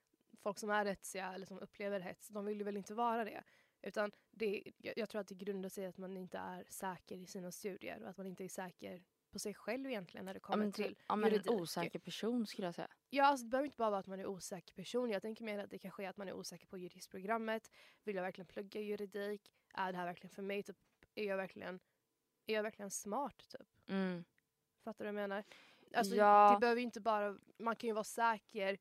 [0.42, 3.42] folk som är hetsiga eller som upplever hets, de vill ju väl inte vara det.
[3.82, 7.26] Utan det, jag, tror att det grundar sig i att man inte är säker i
[7.26, 10.46] sina studier och att man inte är säker på sig själv egentligen när det ja,
[10.46, 12.90] kommer men, till ja, men en osäker person skulle jag säga.
[13.10, 15.10] Ja, alltså, det behöver inte bara vara att man är osäker person.
[15.10, 17.70] Jag tänker mer att det kanske är att man är osäker på juristprogrammet.
[18.04, 19.52] Vill jag verkligen plugga juridik?
[19.74, 20.62] Är det här verkligen för mig?
[20.62, 20.76] Typ,
[21.14, 21.80] är, jag verkligen,
[22.46, 23.48] är jag verkligen smart?
[23.48, 23.88] Typ?
[23.88, 24.24] Mm.
[24.84, 25.44] Fattar du vad jag menar?
[25.94, 26.52] Alltså, Ja.
[26.54, 28.78] det behöver inte bara, man kan ju vara säker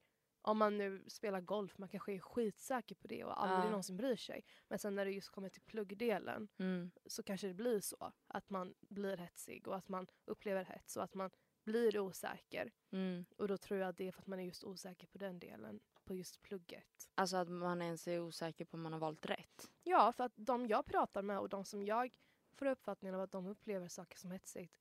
[0.49, 3.69] om man nu spelar golf, man kanske är skitsäker på det och aldrig Ja.
[3.69, 4.45] någonsin bryr sig.
[4.67, 6.91] Men sen när det just kommer till pluggdelen Mm.
[7.05, 11.03] så kanske det blir så att man blir hetsig och att man upplever hets och
[11.03, 11.31] att man
[11.63, 12.71] blir osäker.
[12.91, 13.25] Mm.
[13.37, 15.39] Och då tror jag att det är för att man är just osäker på den
[15.39, 15.79] delen.
[16.05, 17.09] På just plugget.
[17.15, 19.71] Alltså att man ens är osäker på om man har valt rätt.
[19.83, 22.17] Ja, för att de jag pratar med och de som jag
[22.53, 24.77] får uppfattningen av att de upplever saker som hetsigt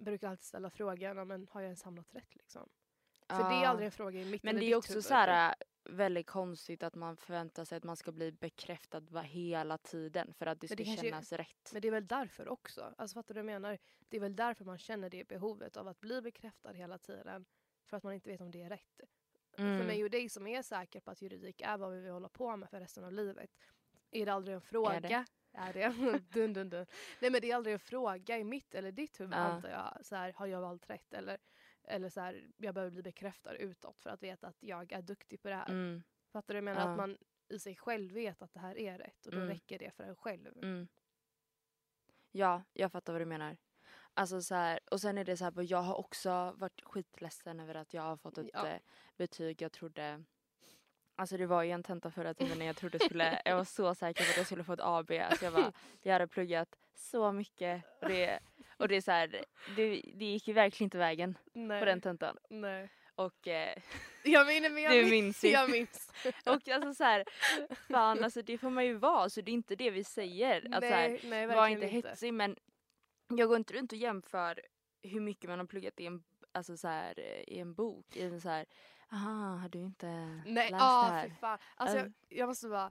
[0.00, 2.68] brukar alltid ställa frågan, "Ja, men har jag ens hamnat rätt liksom?
[3.28, 5.54] För det är aldrig en fråga i mitt Men det är också så här äh,
[5.92, 10.60] väldigt konstigt att man förväntar sig att man ska bli bekräftad hela tiden för att
[10.60, 11.70] det ska det kännas rätt.
[11.72, 12.94] Men det är väl därför också.
[12.98, 13.78] Alltså fattar du vad jag menar?
[14.08, 17.46] Det är väl därför man känner det behovet av att bli bekräftad hela tiden.
[17.84, 19.00] För att man inte vet om det är rätt.
[19.56, 19.86] För Mm.
[19.86, 22.56] mig och dig som är säker på att juridik är vad vi vill hålla på
[22.56, 23.50] med för resten av livet.
[24.10, 25.00] Är det aldrig en fråga?
[25.00, 25.24] det?
[25.52, 25.88] Är det?
[26.32, 26.86] dun, dun, dun.
[27.20, 29.36] Nej men det är aldrig en fråga i mitt eller ditt huvud Ja.
[29.38, 30.06] antar jag.
[30.06, 31.12] Så här, har jag valt rätt?
[31.14, 31.38] Eller,
[31.86, 35.42] eller så här, jag behöver bli bekräftad utåt för att veta att jag är duktig
[35.42, 35.68] på det här.
[35.68, 36.02] Mm.
[36.32, 36.58] Fattar du?
[36.58, 36.90] Jag menar Ja.
[36.90, 37.18] att man
[37.48, 39.48] i sig själv vet att det här är rätt och då Mm.
[39.48, 40.52] räcker det för en själv.
[40.62, 40.88] Mm.
[42.32, 43.56] Ja, jag fattar vad du menar.
[44.14, 47.74] Alltså så här, och sen är det så här, jag har också varit skitledsen över
[47.74, 48.66] att jag har fått ett Ja.
[48.68, 48.80] eh,
[49.16, 50.24] betyg jag trodde
[51.18, 53.94] Alltså det var ju en tenta förra timmen när jag trodde skulle, jag var så
[53.94, 55.10] säker på att jag skulle få ett AB.
[55.10, 55.72] Alltså jag, bara,
[56.02, 58.40] jag hade pluggat så mycket och det,
[58.76, 59.44] och det är så här,
[59.76, 61.80] det, det gick ju verkligen inte vägen Nej.
[61.80, 62.36] på den tentan.
[62.50, 62.88] Nej.
[63.14, 63.78] Och eh,
[64.24, 65.10] Jag menar, men jag du minns.
[65.10, 65.48] minns ju.
[65.48, 66.12] Jag minns.
[66.46, 67.24] Och alltså så här,
[67.88, 70.74] fan alltså det får man ju vara så det är inte det vi säger.
[70.74, 72.56] Att så här, nej, nej, var verkligen inte hetsig men
[73.28, 74.60] jag går inte runt och jämför
[75.02, 78.16] hur mycket man har pluggat i en, alltså så här, i en bok.
[78.16, 78.66] I en så här,
[79.12, 80.06] aha har du inte
[80.46, 81.30] Nej, läst ah, det här?
[81.40, 81.58] fan.
[81.76, 82.02] Alltså, Äh.
[82.02, 82.90] jag, jag måste bara...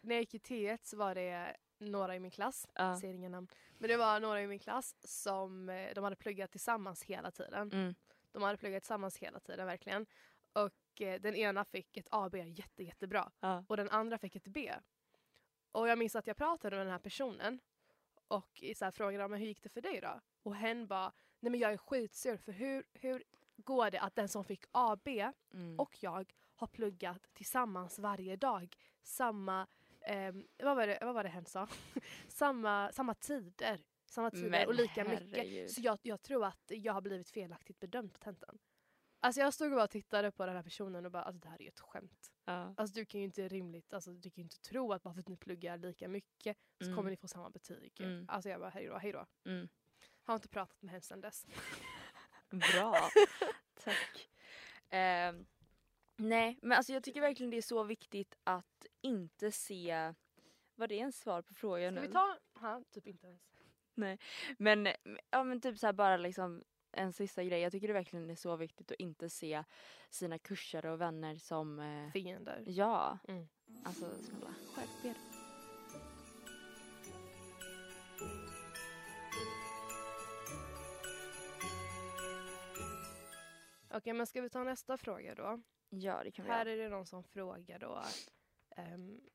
[0.00, 2.88] När jag gick i T1 så var det några i min klass, Ja.
[2.88, 6.16] jag säger inga namn, men det var några i min klass som eh, de hade
[6.16, 7.72] pluggat tillsammans hela tiden.
[7.72, 7.94] Mm.
[8.32, 10.06] De hade pluggat tillsammans hela tiden verkligen.
[10.52, 13.64] Och eh, den ena fick ett AB jätte, jättebra Ja.
[13.68, 14.72] och den andra fick ett B.
[15.72, 17.60] Och jag minns att jag pratade med den här personen
[18.28, 20.20] och i så här frågade men hur gick det för dig då?
[20.42, 23.22] Och hen bara, nej men jag är skitsur för hur, hur
[23.56, 25.08] går det att den som fick AB
[25.52, 25.80] Mm.
[25.80, 28.76] och jag har pluggat tillsammans varje dag.
[29.02, 29.66] Samma,
[30.04, 31.68] ehm, vad, var det, vad var det hen sa?
[32.28, 33.80] samma, samma tider.
[34.06, 35.28] Samma tider Men och lika herregud.
[35.30, 35.70] mycket.
[35.72, 38.58] Så jag, jag tror att jag har blivit felaktigt bedömd på tentan.
[39.20, 41.56] Alltså jag stod och bara tittade på den här personen och bara alltså det här
[41.58, 42.32] är ju ett skämt.
[42.44, 42.74] ja.
[42.76, 45.20] Alltså du kan ju inte rimligt, alltså du kan ju inte tro att bara för
[45.20, 46.96] att ni pluggar lika mycket så Mm.
[46.96, 48.00] kommer ni få samma betyg.
[48.00, 48.24] Mm.
[48.28, 49.26] Alltså jag bara hejdå, hejdå.
[49.44, 49.68] Mm.
[50.24, 51.46] Har inte pratat med henne sedan dess.
[52.50, 52.96] Bra,
[53.84, 54.28] tack.
[54.90, 55.46] Ehm,
[56.16, 60.14] nej men alltså jag tycker verkligen det är så viktigt att inte se,
[60.74, 62.06] var det en svar på frågan Ska nu?
[62.06, 63.40] vi ta, ha, typ inte ens.
[64.58, 64.88] Men,
[65.30, 67.60] ja, men typ så bara liksom en sista grej.
[67.60, 69.64] Jag tycker det verkligen är så viktigt att inte se
[70.10, 71.78] sina kursare och vänner som...
[71.80, 72.62] Eh, Fiender.
[72.66, 73.48] ja, Mm.
[73.84, 75.14] alltså snälla skärp er.
[83.90, 85.60] Okej men ska vi ta nästa fråga då?
[86.00, 86.70] Ja det kan vi Här göra.
[86.74, 88.02] är det någon som frågar då.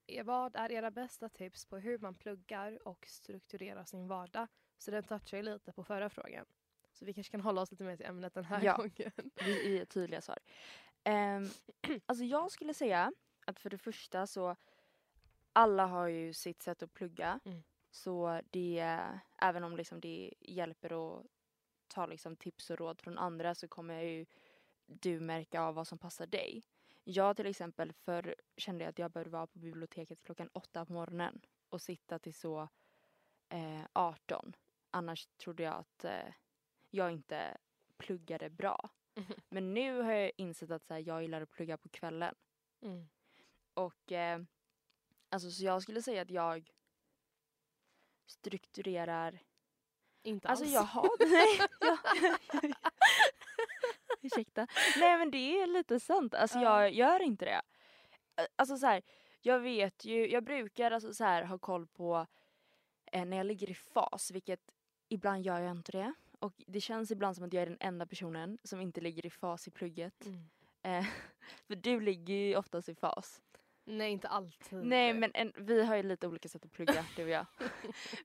[0.08, 4.48] eh, vad är era bästa tips på hur man pluggar och strukturerar sin vardag?
[4.78, 6.46] Så den touchar ju lite på förra frågan.
[6.94, 8.76] Så vi kanske kan hålla oss lite mer till ämnet den här Ja.
[8.76, 9.12] gången.
[9.46, 10.38] Vi är tydliga svar.
[11.06, 11.50] Um,
[12.06, 13.14] alltså jag skulle säga
[13.46, 14.56] att för det första så
[15.54, 17.40] alla har ju sitt sätt att plugga.
[17.46, 17.64] Mm.
[17.92, 19.00] Så det,
[19.42, 21.26] även om liksom det hjälper att
[21.88, 24.26] ta liksom tips och råd från andra så kommer ju
[24.90, 26.64] du märka av vad som passar dig.
[27.04, 30.94] Jag till exempel förr kände jag att jag behövde vara på biblioteket klockan åtta på
[30.94, 32.70] morgonen och sitta till så
[33.50, 34.56] eh, 18.
[34.92, 36.34] Annars trodde jag att eh,
[36.90, 37.58] jag inte
[37.98, 38.90] pluggade bra.
[39.50, 42.36] Men nu har jag insett att så här, jag gillar att plugga på kvällen.
[42.82, 43.10] Mm.
[43.74, 44.42] Och eh,
[45.30, 46.72] alltså så jag skulle säga att jag
[48.26, 49.40] strukturerar
[50.24, 50.74] Inte Alltså alls.
[50.74, 51.10] jag har...
[51.30, 52.76] Nej, jag,
[54.26, 54.68] ursäkta.
[55.00, 56.34] Nej men det är lite sant.
[56.34, 56.82] Alltså Ja.
[56.82, 57.62] jag gör inte det.
[58.42, 59.02] Eh, Alltså så här,
[59.42, 62.28] jag vet ju, jag brukar alltså så här ha koll på
[63.12, 64.60] eh, när jag ligger i fas, vilket
[65.10, 66.14] ibland gör jag inte det.
[66.40, 69.30] Och det känns ibland som att jag är den enda personen som inte ligger i
[69.30, 70.26] fas i plugget.
[70.26, 70.50] Mm.
[70.84, 71.06] Eh,
[71.68, 73.42] för du ligger ju oftast i fas.
[73.86, 74.84] Nej inte alltid.
[74.86, 77.46] Nej men en, vi har ju lite olika sätt att plugga du och jag.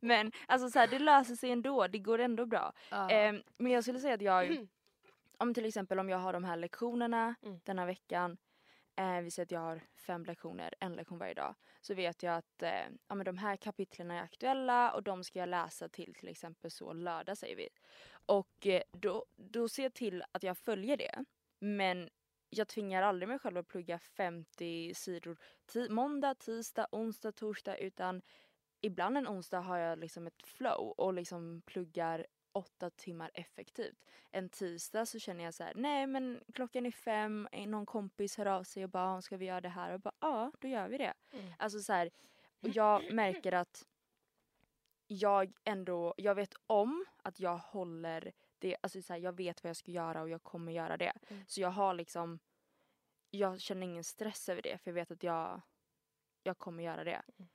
[0.00, 2.72] men alltså så här, det löser sig ändå, det går ändå bra.
[2.90, 3.11] Ja.
[3.11, 4.68] Ehm, men jag skulle säga att jag,
[5.38, 7.61] om till exempel om jag har de här lektionerna Mm.
[7.64, 8.37] denna veckan,
[8.97, 12.37] eh, vi säger att jag har fem lektioner, en lektion varje dag, så vet jag
[12.37, 16.14] att eh, ja, men de här kapitlen är aktuella och de ska jag läsa till
[16.14, 17.68] till exempel så lördag säger vi.
[18.27, 21.25] Och eh, då, då ser jag till att jag följer det.
[21.61, 22.11] Men
[22.51, 25.37] jag tvingar aldrig mig själv att plugga 50 sidor
[25.73, 28.23] ti- måndag, tisdag, onsdag, torsdag utan
[28.81, 34.05] ibland en onsdag har jag liksom ett flow och liksom pluggar åtta timmar effektivt.
[34.31, 38.37] En tisdag så känner jag så här, nej men klockan är fem, eh, någon kompis
[38.38, 39.93] hör av sig och bara, "Ah, ska vi göra det här?
[39.93, 41.14] Och bara, ja då gör vi det.
[41.33, 41.53] Mm.
[41.59, 42.11] Alltså så här,
[42.61, 43.87] och jag märker att
[45.07, 49.69] jag ändå, jag vet om att jag håller det, alltså så här, jag vet vad
[49.69, 51.12] jag ska göra och jag kommer göra det.
[51.29, 51.45] Mm.
[51.47, 52.38] Så jag har liksom,
[53.31, 55.61] jag känner ingen stress över det för jag vet att jag,
[56.43, 57.23] jag kommer göra det.
[57.38, 57.49] Mm.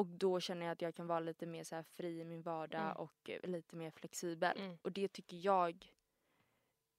[0.00, 2.42] Och då känner jag att jag kan vara lite mer så här fri i min
[2.42, 2.96] vardag Mm.
[2.96, 4.58] och eh, lite mer flexibel.
[4.58, 4.78] Mm.
[4.82, 5.92] Och det tycker jag,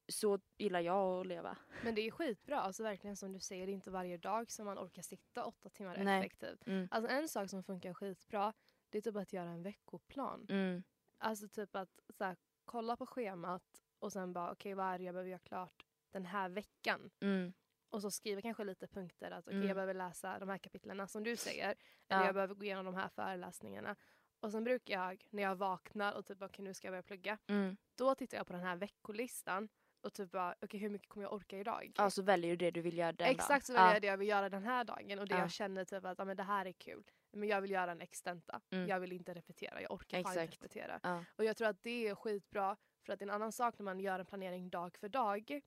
[0.08, 1.58] så gillar jag att leva.
[1.84, 4.66] Men det är skitbra, alltså verkligen som du säger, det är inte varje dag som
[4.66, 6.20] man orkar sitta åtta timmar Nej.
[6.20, 6.68] effektivt.
[6.68, 6.88] Mm.
[6.92, 8.54] Alltså en sak som funkar skitbra,
[8.90, 10.46] det är typ att göra en veckoplan.
[10.50, 10.84] Mm.
[11.18, 12.36] Alltså typ att så här,
[12.66, 16.26] kolla på schemat och sen bara okej vad är det jag behöver göra klart den
[16.26, 17.12] här veckan.
[17.20, 17.54] Mm.
[17.92, 19.68] Och så skriva kanske lite punkter att okej Mm.
[19.68, 21.66] jag behöver läsa de här kapitlerna som du säger.
[22.10, 22.26] Eller Ja.
[22.26, 23.96] jag behöver gå igenom de här föreläsningarna.
[24.40, 27.38] Och sen brukar jag när jag vaknar och typ okej nu ska jag börja plugga.
[27.48, 27.78] Mm.
[27.96, 29.70] Då tittar jag på den här veckolistan
[30.02, 31.92] och typ bara okej hur mycket kommer jag orka idag?
[31.98, 33.84] Ja så väljer du det du vill göra den Exakt så dagen.
[33.84, 35.40] väljer jag det jag vill göra den här dagen och det Ja.
[35.42, 37.04] jag känner typ att ja, men det här är kul.
[37.34, 38.62] Men jag vill göra en extenta.
[38.72, 38.88] Mm.
[38.88, 39.82] Jag vill inte repetera.
[39.82, 40.64] Jag orkar fan inte Exakt.
[40.64, 41.00] repetera.
[41.04, 41.26] Ja.
[41.36, 43.84] Och jag tror att det är skitbra för att det är en annan sak när
[43.84, 45.62] man gör en planering dag för dag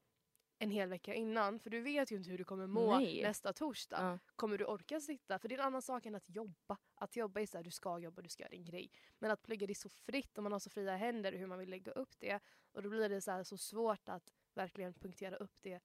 [0.58, 1.58] en hel vecka innan.
[1.60, 3.22] För du vet ju inte hur du kommer må Nej.
[3.22, 3.96] nästa torsdag.
[4.00, 4.18] Ja.
[4.36, 5.38] Kommer du orka sitta?
[5.38, 6.76] För det är en annan sak än att jobba.
[6.94, 8.90] Att jobba är så här, du ska jobba, du ska göra din grej.
[9.18, 11.58] Men att plugga det är så fritt och man har så fria händer hur man
[11.58, 12.40] vill lägga upp det.
[12.72, 15.80] Och då blir det så, här, så svårt att verkligen punktera upp det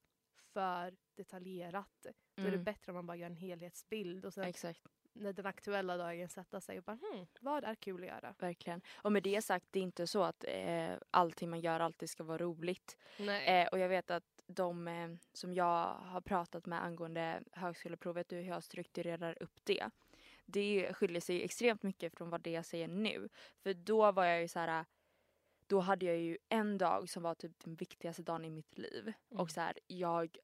[0.53, 2.05] för detaljerat.
[2.35, 2.63] Då är det Mm.
[2.63, 4.81] bättre om man bara gör en helhetsbild och sen Exakt,
[5.13, 8.35] när den aktuella dagen sätta sig och bara hmm, vad är kul att göra?
[8.39, 8.81] verkligen.
[8.95, 12.23] Och med det sagt, det är inte så att eh, allting man gör alltid ska
[12.23, 12.97] vara roligt.
[13.45, 18.37] Eh, och jag vet att de eh, som jag har pratat med angående högskoleprovet och
[18.37, 19.89] hur jag strukturerar upp det.
[20.45, 23.29] Det skiljer sig extremt mycket från vad det jag säger nu.
[23.63, 24.85] För då var jag ju så här.
[25.67, 29.13] Då hade jag ju en dag som var typ den viktigaste dagen i mitt liv.
[29.31, 29.41] Mm.
[29.41, 30.37] Och så här, jag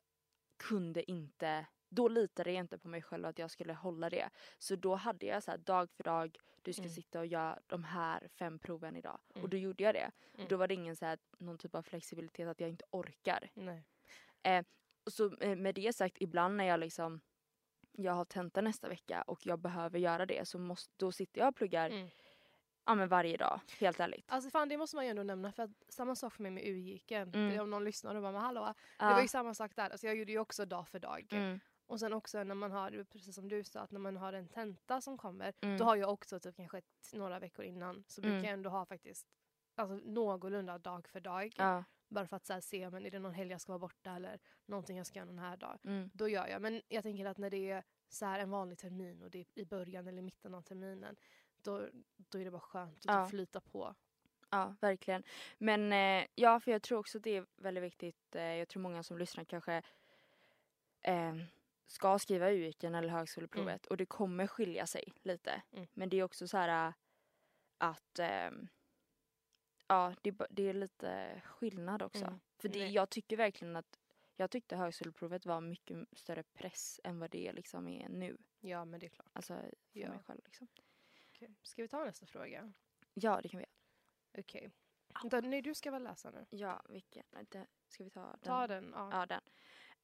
[0.58, 4.30] kunde inte, då litade jag inte på mig själv att jag skulle hålla det.
[4.60, 6.94] Så då hade jag så här dag för dag, du ska Mm.
[6.94, 9.20] sitta och göra de här fem proven idag.
[9.34, 9.44] Mm.
[9.44, 10.12] Och då gjorde jag det.
[10.36, 10.48] Mm.
[10.50, 13.50] Då var det ingen så här, någon typ av flexibilitet att jag inte orkar.
[13.54, 13.84] Nej.
[15.06, 17.22] Och så eh, med det sagt, ibland när jag liksom
[17.98, 21.48] jag har tenta nästa vecka och jag behöver göra det så måste, då sitter jag
[21.50, 22.10] och pluggar Mm.
[22.86, 24.26] ja, men varje dag, helt ärligt.
[24.28, 26.64] Alltså fan det måste man ju ändå nämna för att samma sak för mig med
[26.68, 27.34] UGIKen.
[27.34, 27.50] Mm.
[27.54, 28.66] Det Om någon lyssnar och bara men hallå.
[29.00, 29.14] Det Ja.
[29.14, 29.90] var ju samma sak där.
[29.90, 31.28] Alltså jag gjorde ju också dag för dag.
[31.32, 34.34] mm, Och sen också när man har, precis som du sa, att när man har
[34.34, 35.54] en tenta som kommer.
[35.62, 36.82] mm, Då har jag också typ kanske
[37.14, 38.44] några veckor innan så brukar Mm.
[38.46, 39.28] jag ändå ha faktiskt
[39.76, 41.54] alltså, någorlunda dag för dag.
[41.58, 44.15] ja, Bara för att här, se men är det någon helg jag ska vara borta
[44.15, 45.80] eller någonting jag ska göra någon här dag.
[45.84, 46.62] mm, Då gör jag.
[46.62, 49.46] Men jag tänker att när det är så här en vanlig termin och det är
[49.62, 51.15] i början eller mitten av terminen.
[51.63, 51.88] Då,
[52.18, 53.26] då är det bara skönt att Ja.
[53.28, 53.96] flyta på.
[54.50, 55.24] ja, verkligen.
[55.58, 58.36] Men eh, ja, för jag tror också att det är väldigt viktigt.
[58.36, 59.82] Eh, jag tror många som lyssnar kanske
[61.02, 61.36] eh,
[61.88, 65.62] ska skriva UIKen eller högskoleprovet och det kommer skilja sig lite.
[65.72, 65.88] Mm.
[65.94, 66.94] Men det är också så här äh,
[67.78, 68.68] att ehm,
[69.88, 72.26] ja, det, det är lite skillnad också.
[72.26, 72.39] Mm.
[72.58, 74.00] För det, jag tycker verkligen att
[74.36, 78.38] jag tyckte högskoleprovet var mycket större press än vad det liksom är nu.
[78.60, 79.30] Ja men det är klart.
[79.34, 80.10] Alltså för Ja.
[80.10, 80.41] mig själv.
[80.45, 80.67] Liksom.
[81.30, 81.56] Okej.
[81.62, 82.74] Ska vi ta nästa fråga?
[83.13, 83.65] Ja, det kan vi
[84.41, 84.71] Okej.
[85.21, 86.45] Vänta, Nej du ska väl läsa nu?
[86.50, 87.24] Ja, vilken?
[87.88, 88.39] Ska vi ta den?
[88.39, 88.91] Ta den.
[88.95, 89.10] Ja.
[89.12, 89.41] Ja, den.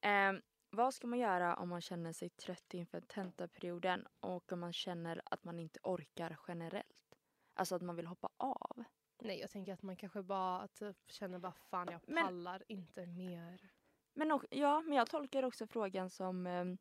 [0.00, 4.72] Ehm, vad ska man göra om man känner sig trött inför tentaperioden och om man
[4.72, 7.18] känner att man inte orkar generellt?
[7.54, 8.84] Alltså att man vill hoppa av.
[9.24, 13.06] Nej jag tänker att man kanske bara typ, känner bara fan jag Men- pallar inte
[13.06, 13.68] mer.
[14.14, 16.78] Men och, ja, men jag tolkar också frågan som ehm,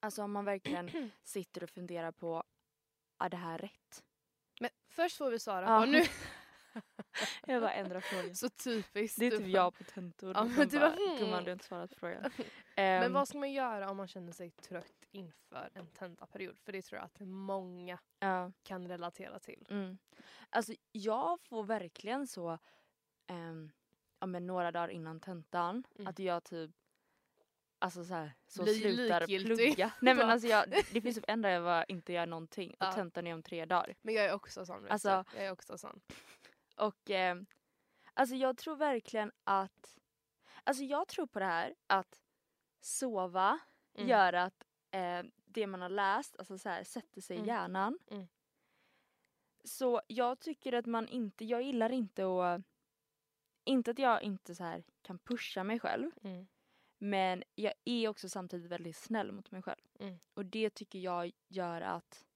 [0.00, 2.44] Alltså om man verkligen sitter och funderar på
[3.18, 4.04] är det här rätt?
[4.60, 5.80] Men först får vi svara Ja.
[5.80, 6.02] på nu.
[7.46, 8.34] Jag bara ändrar frågan.
[8.34, 9.18] Så typiskt.
[9.18, 10.32] Det är typ jag på tentor.
[10.34, 11.18] Ja, men du bara, bara, hmm.
[11.18, 12.22] gumman du har inte svarat på frågan.
[12.76, 16.58] Men Ehm, vad ska man göra om man känner sig trött inför en tentaperiod?
[16.58, 19.66] För det tror jag att många ja, kan relatera till.
[19.70, 19.98] mm.
[20.50, 22.58] Alltså jag får verkligen så
[23.26, 23.70] ehm,
[24.18, 26.06] ja, men några dagar innan tentan Mm.
[26.06, 26.70] att jag typ
[27.82, 29.56] Alltså så, här, så slutar likgiltig.
[29.56, 29.92] plugga.
[30.00, 32.76] Nej men alltså jag, det finns typ en dag jag bara inte gör någonting och
[32.86, 32.92] Ja.
[32.92, 33.94] tentan är om tre dagar.
[34.02, 34.86] Men jag är också sån.
[34.88, 36.00] Alltså- jag är också sån.
[36.76, 37.36] Och eh,
[38.14, 39.98] alltså jag tror verkligen att,
[40.64, 42.20] alltså jag tror på det här att
[42.80, 43.58] sova
[43.94, 44.08] Mm.
[44.08, 47.48] gör att eh, det man har läst, alltså så här, sätter sig i Mm.
[47.48, 47.98] hjärnan.
[48.10, 48.26] Mm.
[49.64, 52.62] Så jag tycker att man inte, jag gillar inte att,
[53.64, 56.10] inte att jag inte så här kan pusha mig själv.
[56.22, 56.46] Mm.
[56.98, 59.80] Men jag är också samtidigt väldigt snäll mot mig själv.
[59.98, 60.18] Mm.
[60.34, 62.26] Och det tycker jag gör att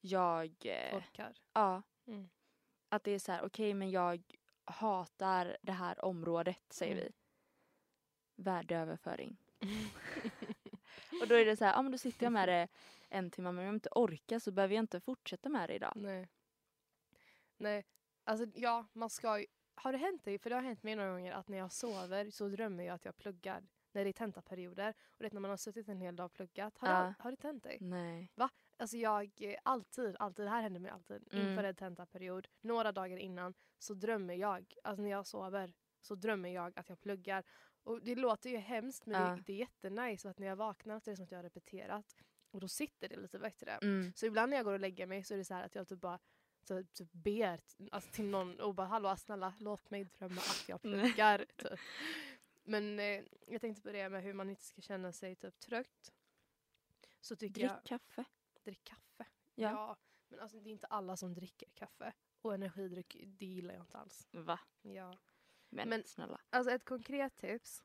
[0.00, 1.38] jag, eh, Orkar.
[1.52, 2.28] ja, Mm.
[2.88, 4.22] Att det är så här, okej men jag
[4.64, 7.12] hatar det här området säger vi.
[8.36, 9.36] Värdeöverföring.
[11.22, 12.68] Och då är det så här, ja men då sitter jag med det
[13.08, 15.92] en timme men om jag inte orkar så behöver jag inte fortsätta med det idag.
[15.96, 16.28] Nej.
[17.56, 17.84] Nej,
[18.24, 19.46] alltså ja, man ska ju...
[19.74, 20.38] Har det hänt dig?
[20.38, 23.04] För det har hänt mig några gånger att när jag sover så drömmer jag att
[23.04, 23.66] jag pluggar.
[23.92, 24.88] När det är tentaperioder.
[24.90, 26.78] Och det är när man har suttit en hel dag och pluggat.
[26.78, 27.02] Har, Ja.
[27.02, 27.78] det, har det hänt dig?
[27.80, 28.30] Nej.
[28.76, 31.28] Alltså jag, alltid, alltid, det här händer mig alltid.
[31.32, 31.48] Mm.
[31.48, 36.48] Inför en tentaperiod, några dagar innan, så drömmer jag, alltså när jag sover, så drömmer
[36.48, 37.44] jag att jag pluggar.
[37.86, 39.36] Och det låter ju hemskt men Ja.
[39.36, 40.22] det, det är jättenice.
[40.22, 42.16] Så att när jag vaknar så är det som att jag har repeterat.
[42.50, 43.70] Och då sitter det lite bättre.
[43.82, 44.12] Mm.
[44.16, 45.88] Så ibland när jag går och lägger mig så är det så här att jag
[45.88, 46.18] typ bara
[46.62, 47.60] så, typ ber
[47.92, 51.44] alltså, till någon och bara hallå snälla låt mig drömma att jag pluggar.
[51.56, 51.78] typ.
[52.64, 56.12] Men eh, jag tänkte på det med hur man inte ska känna sig typ trött.
[57.20, 58.24] Så Drick jag, kaffe.
[58.64, 59.24] drick kaffe.
[59.54, 59.70] Ja.
[59.70, 59.96] Ja.
[60.28, 62.12] men alltså det är inte alla som dricker kaffe.
[62.40, 64.28] Och energidryck, det gillar jag inte alls.
[64.30, 64.58] Va?
[64.82, 65.16] Ja.
[65.68, 66.40] Men, Men- snälla.
[66.50, 67.84] Alltså ett konkret tips,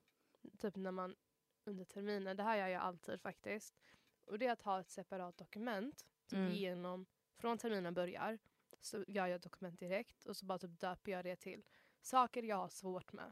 [0.59, 1.15] typ när man
[1.63, 3.79] under terminen, det här gör jag alltid faktiskt.
[4.25, 6.51] Och det är att ha ett separat dokument typ Mm.
[6.53, 7.05] genom,
[7.37, 8.39] från terminen börjar,
[8.79, 11.63] så gör jag ett dokument direkt och så bara typ döper jag det till
[12.01, 13.31] saker jag har svårt med.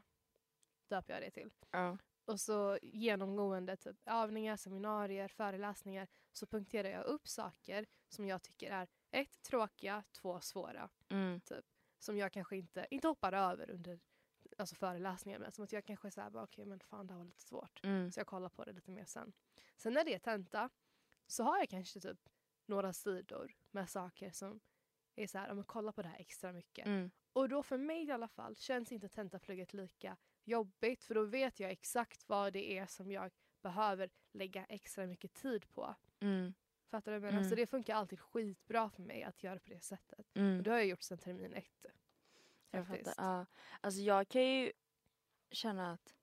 [0.88, 1.50] Döper jag det till.
[1.70, 1.98] Ja.
[2.24, 8.70] Och så genomgående typ övningar, seminarier, föreläsningar så punkterar jag upp saker som jag tycker
[8.70, 11.40] är ett, tråkiga, två, svåra Mm.
[11.98, 14.00] som jag kanske inte, inte hoppar över under
[14.60, 17.42] alltså föreläsningar men som att jag kanske säger okej men fan det här var lite
[17.42, 17.80] svårt.
[17.84, 18.12] Mm.
[18.12, 19.32] Så jag kollar på det lite mer sen.
[19.76, 20.70] Sen när det är tenta
[21.26, 22.28] så har jag kanske typ
[22.66, 24.60] några sidor med saker som
[25.14, 26.86] är så här, men kolla på det här extra mycket.
[26.86, 27.10] Mm.
[27.32, 31.60] Och då för mig i alla fall känns inte tentaplugget lika jobbigt för då vet
[31.60, 33.30] jag exakt vad det är som jag
[33.62, 35.94] behöver lägga extra mycket tid på.
[36.20, 36.54] Mm.
[36.90, 37.38] Fattar du vad jag menar?
[37.38, 37.50] Mm.
[37.50, 40.36] Så det funkar alltid skitbra för mig att göra på det sättet.
[40.36, 40.56] Mm.
[40.58, 41.86] Och det har jag gjort sedan termin ett.
[42.70, 43.08] Jag faktiskt.
[43.10, 43.38] fattar.
[43.38, 43.46] Ja.
[43.80, 44.72] Alltså jag kan ju
[45.50, 46.14] känna att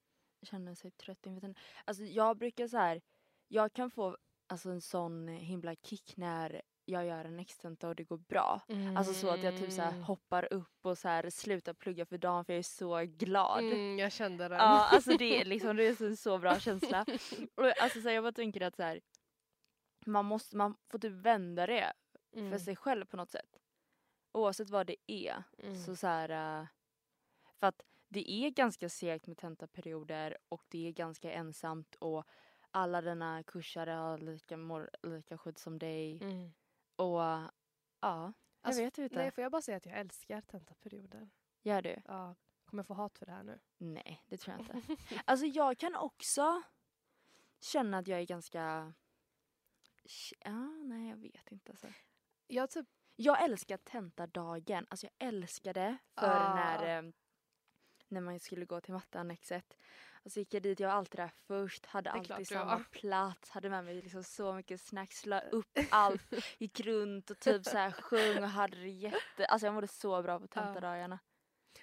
[0.42, 1.64] känna sig trött inför tentan.
[1.86, 3.02] Alltså jag brukar så här,
[3.48, 8.04] jag kan få alltså en sån himla kick när jag gör en extenta och det
[8.04, 8.62] går bra.
[8.98, 12.18] Alltså så att jag typ så här hoppar upp och så här slutar plugga för
[12.18, 13.64] dagen för jag är så glad.
[13.64, 14.58] Mm, jag kände den.
[14.58, 17.06] Ja, alltså det är liksom det är en så bra känsla.
[17.56, 19.02] Och alltså så här, jag bara tänker att så här,
[20.06, 21.94] man måste, man får typ vända det
[22.36, 22.52] Mm.
[22.52, 23.60] för sig själv på något sätt.
[24.38, 25.43] Oavsett vad det är.
[25.58, 25.76] Mm.
[25.76, 26.67] Så så här, äh,
[27.60, 32.23] för att det är ganska segt med tentaperioder och det är ganska ensamt och
[32.71, 36.23] alla dina kursare har lika, mår lika skit som dig.
[36.23, 36.54] Mm.
[36.95, 37.52] Och ja,
[38.00, 39.15] jag Alltså, vet inte.
[39.15, 41.30] Nej, får jag bara säga att jag älskar tentaperioder?
[41.62, 42.02] Gör du?
[42.06, 43.60] Ja, kommer jag få hat för det här nu?
[43.78, 44.95] Nej, det tror jag inte.
[45.26, 46.62] Alltså jag kan också
[47.60, 48.93] känna att jag är ganska...
[50.39, 51.71] Ja, nej jag vet inte.
[51.71, 51.88] Alltså.
[52.47, 52.88] Jag typ,
[53.20, 54.86] Jag älskar tentadagen.
[54.90, 55.98] Alltså jag älskar det.
[56.20, 56.56] För Ah.
[56.56, 57.12] när, eh,
[58.08, 59.78] när man skulle gå till matteannexet.
[60.24, 62.84] Och så gick jag dit, jag var alltid där först, hade alltid samma var.
[62.84, 66.22] plats, hade med mig liksom så mycket snacks, la upp allt,
[66.58, 69.46] gick runt och typ så här sjöng och hade det jätte...
[69.46, 71.20] Alltså jag mådde så bra på tentadagarna.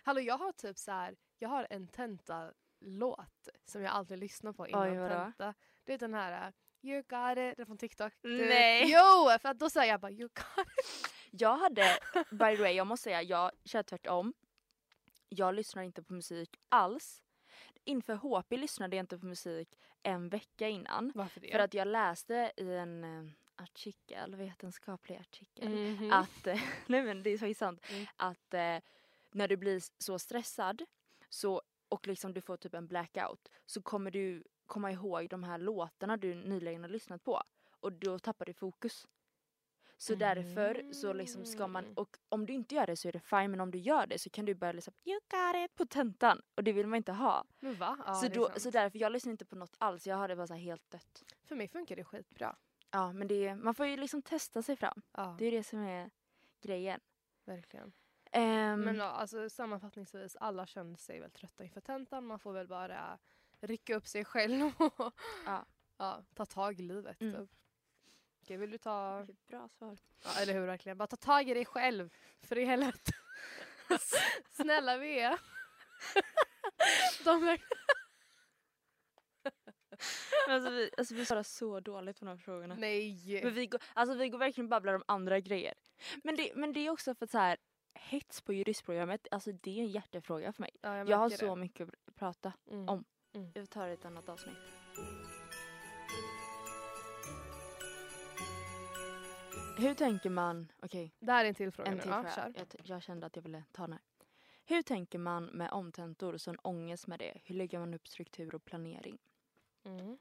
[0.05, 4.69] hallå jag har typ så här, jag har en tenta-låt som jag alltid lyssnar på
[4.69, 5.55] innan Oj, tenta.
[5.85, 8.13] Det är den här uh, You got it, den från TikTok.
[8.21, 8.83] Du- Nej.
[8.93, 11.11] Jo, för att då säger jag bara you got it.
[11.39, 11.99] Jag hade,
[12.31, 14.33] by the way, jag måste säga, jag kör tvärtom.
[15.29, 17.23] Jag lyssnar inte på musik alls.
[17.85, 21.13] Inför HP lyssnade jag inte på musik en vecka innan.
[21.15, 21.51] Varför det?
[21.53, 26.13] För att jag läste i en eh, artikel, vetenskaplig artikel, Mhm.
[26.13, 28.07] att, eh, nej men det är faktiskt sant, Mm.
[28.17, 28.79] att eh,
[29.31, 30.83] när du blir så stressad
[31.29, 35.59] så, och liksom du får typ en blackout så kommer du komma ihåg de här
[35.59, 37.43] låtarna du nyligen har lyssnat på
[37.81, 39.07] och då tappar du fokus.
[39.97, 41.97] Så därför så liksom ska man, Mm.
[41.97, 44.19] och om du inte gör det så är det fine men om du gör det
[44.19, 47.13] så kan du börja läsa you got it på tentan och det vill man inte
[47.13, 47.45] ha.
[47.61, 47.99] Men va?
[48.07, 50.47] Ja, så, då, så därför, jag lyssnar inte på något alls, jag har det bara
[50.47, 51.25] så helt dött.
[51.45, 52.57] För mig funkar det skitbra.
[52.91, 55.03] Ja men det, man får ju liksom testa sig fram.
[55.13, 56.11] Ja, Det är det som är
[56.63, 57.01] grejen.
[57.45, 57.93] verkligen.
[58.33, 62.27] Ehm, Men ja, alltså, sammanfattningsvis, alla känner sig väl trötta inför tentan.
[62.27, 63.19] Man får väl bara
[63.61, 65.13] rycka upp sig själv och
[65.47, 65.65] Ja.
[65.97, 67.21] ja, ta tag i livet.
[67.21, 67.35] Mm.
[67.47, 67.51] Typ.
[68.45, 69.27] Okej, vill du ta...
[69.49, 69.97] Bra svar.
[70.25, 70.99] Ja, eller hur, verkligen.
[70.99, 72.11] Bara ta tag i dig själv,
[72.43, 73.13] för i helvete.
[74.51, 75.37] Snälla V.
[77.25, 77.59] De
[80.49, 82.75] alltså, vi, alltså vi svarar så dåligt på de här frågorna.
[82.79, 83.41] Nej.
[83.45, 85.75] Men vi går, alltså vi går verkligen och babblar om andra grejer.
[86.25, 87.57] Men det, men det är också för att så här,
[87.95, 90.71] hets på juristprogrammet, alltså det är en hjärtefråga för mig.
[90.81, 91.61] Ja, Jag, har märker så det.
[91.61, 92.53] mycket att prata.
[92.71, 92.89] Mm.
[92.89, 93.05] om.
[93.35, 93.53] Mm.
[93.55, 94.84] Vi tar ett annat avsnitt.
[99.77, 102.03] Hur tänker man, okej Det här är en till fråga en nu.
[102.03, 102.35] till Ja, fråga.
[102.35, 102.53] kör.
[102.57, 104.03] Jag, t- jag kände att jag ville ta den här.
[104.67, 107.41] Hur tänker man med omtentor och sån ångest med det?
[107.45, 109.19] Hur lägger man upp struktur och planering?
[109.85, 110.19] Mm.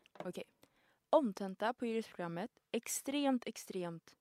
[1.09, 4.15] Omtenta på juristprogrammet, extremt, extremt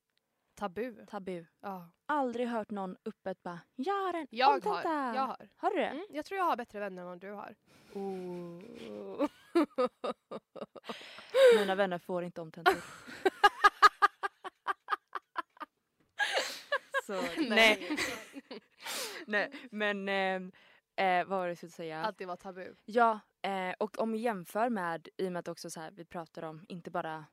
[0.55, 1.07] Tabu.
[1.07, 1.45] tabu.
[1.61, 1.89] Ja.
[2.07, 4.89] Aldrig hört någon öppet bara “Jag har en Jag omtenta”.
[4.89, 5.15] har.
[5.15, 5.49] Jag har.
[5.57, 5.87] Har du det?
[5.87, 6.07] Mm.
[6.11, 7.55] Jag tror jag har bättre vänner än vad du har.
[7.93, 9.29] Oh.
[11.59, 12.75] Mina vänner får inte omtentor.
[17.13, 17.97] Så, nej.
[19.27, 20.53] nej, men ehm,
[20.97, 22.05] eh, vad var det jag skulle säga?
[22.05, 22.75] Att det var tabu.
[22.85, 26.05] Ja, eh, och om vi jämför med, i och med att också så här, vi
[26.05, 27.27] pratar om inte bara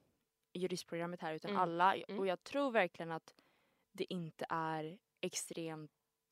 [0.53, 1.61] juristprogrammet här utan Mm.
[1.61, 1.95] alla.
[1.95, 2.19] Mm.
[2.19, 3.33] Och jag tror verkligen att
[3.91, 5.91] det inte är extremt,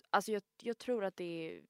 [0.09, 1.23] alltså jag, jag tror att det
[1.57, 1.61] är,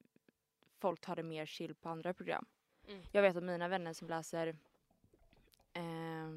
[0.79, 2.45] folk tar det mer chill på andra program.
[2.87, 3.03] Mm.
[3.11, 4.47] Jag vet att mina vänner som läser
[5.73, 6.29] eh,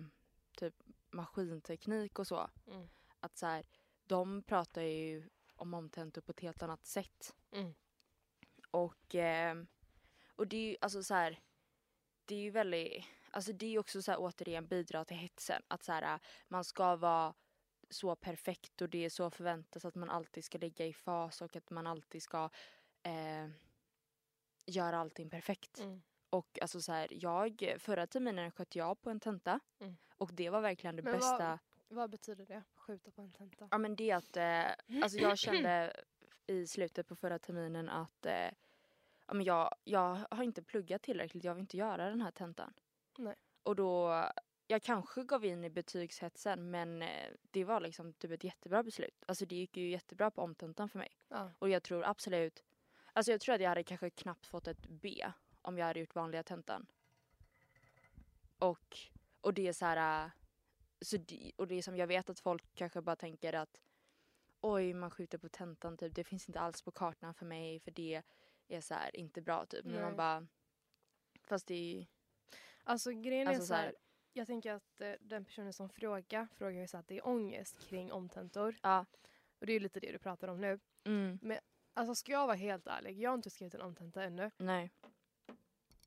[0.57, 0.74] typ
[1.11, 2.88] maskinteknik och så, Mm.
[3.20, 3.64] att så här,
[4.11, 7.35] de pratar ju om omtentor på ett helt annat sätt.
[7.53, 7.75] Mm.
[8.71, 9.57] Och, eh,
[10.37, 11.41] och det är ju alltså så här,
[12.25, 15.63] det är ju väldigt, alltså det är ju också så här återigen bidra till hetsen.
[15.69, 17.35] Att så här, man ska vara
[17.91, 21.57] så perfekt och det är så förväntas att man alltid ska ligga i fas och
[21.57, 22.51] att man alltid ska
[23.03, 23.49] eh,
[24.67, 25.79] göra allting perfekt.
[25.81, 26.03] Mm.
[26.31, 29.97] Och alltså så här, jag, förra terminen sköt jag på en tenta Mm.
[30.17, 31.59] och det var verkligen det Men vad- bästa.
[31.93, 32.63] Vad betyder det?
[32.91, 33.68] Skjuta på en tenta?
[33.70, 35.93] Ja men det att, eh, alltså jag kände
[36.47, 38.51] i slutet på förra terminen att eh,
[39.26, 42.74] ja, men jag, jag har inte pluggat tillräckligt, jag vill inte göra den här tentan.
[43.18, 43.34] Nej.
[43.62, 44.24] Och då,
[44.66, 49.24] jag kanske gav in i betygshetsen men eh, det var liksom typ ett jättebra beslut.
[49.26, 51.18] Alltså det gick ju jättebra på omtentan för mig.
[51.28, 51.51] Ja.
[51.59, 52.64] Och jag tror absolut,
[53.12, 55.26] alltså jag tror att jag hade kanske knappt fått ett B
[55.62, 56.86] om jag hade gjort vanliga tentan.
[58.59, 58.99] Och,
[59.41, 60.30] och det är så här, äh,
[61.03, 61.18] så
[61.57, 63.80] och det som jag vet att folk kanske bara tänker att
[64.61, 67.90] oj man skjuter på tentan typ, det finns inte alls på kartan för mig för
[67.90, 68.22] det
[68.68, 69.84] är så här inte bra typ.
[69.84, 70.03] Men Nej.
[70.03, 70.46] man bara,
[71.44, 72.07] fast det är ju,
[72.84, 73.94] Alltså grejen Alltså är så så här- här.
[74.32, 77.80] Jag tänker att eh, den personen som frågar frågar ju så att det är ångest
[77.88, 78.76] kring omtentor.
[78.82, 79.07] ja.
[79.59, 80.80] Och det är ju lite det du pratar om nu.
[81.05, 81.38] Mm,
[81.94, 84.51] Alltså ska jag vara helt ärlig, jag har inte skrivit en omtenta ännu.
[84.57, 84.90] nej.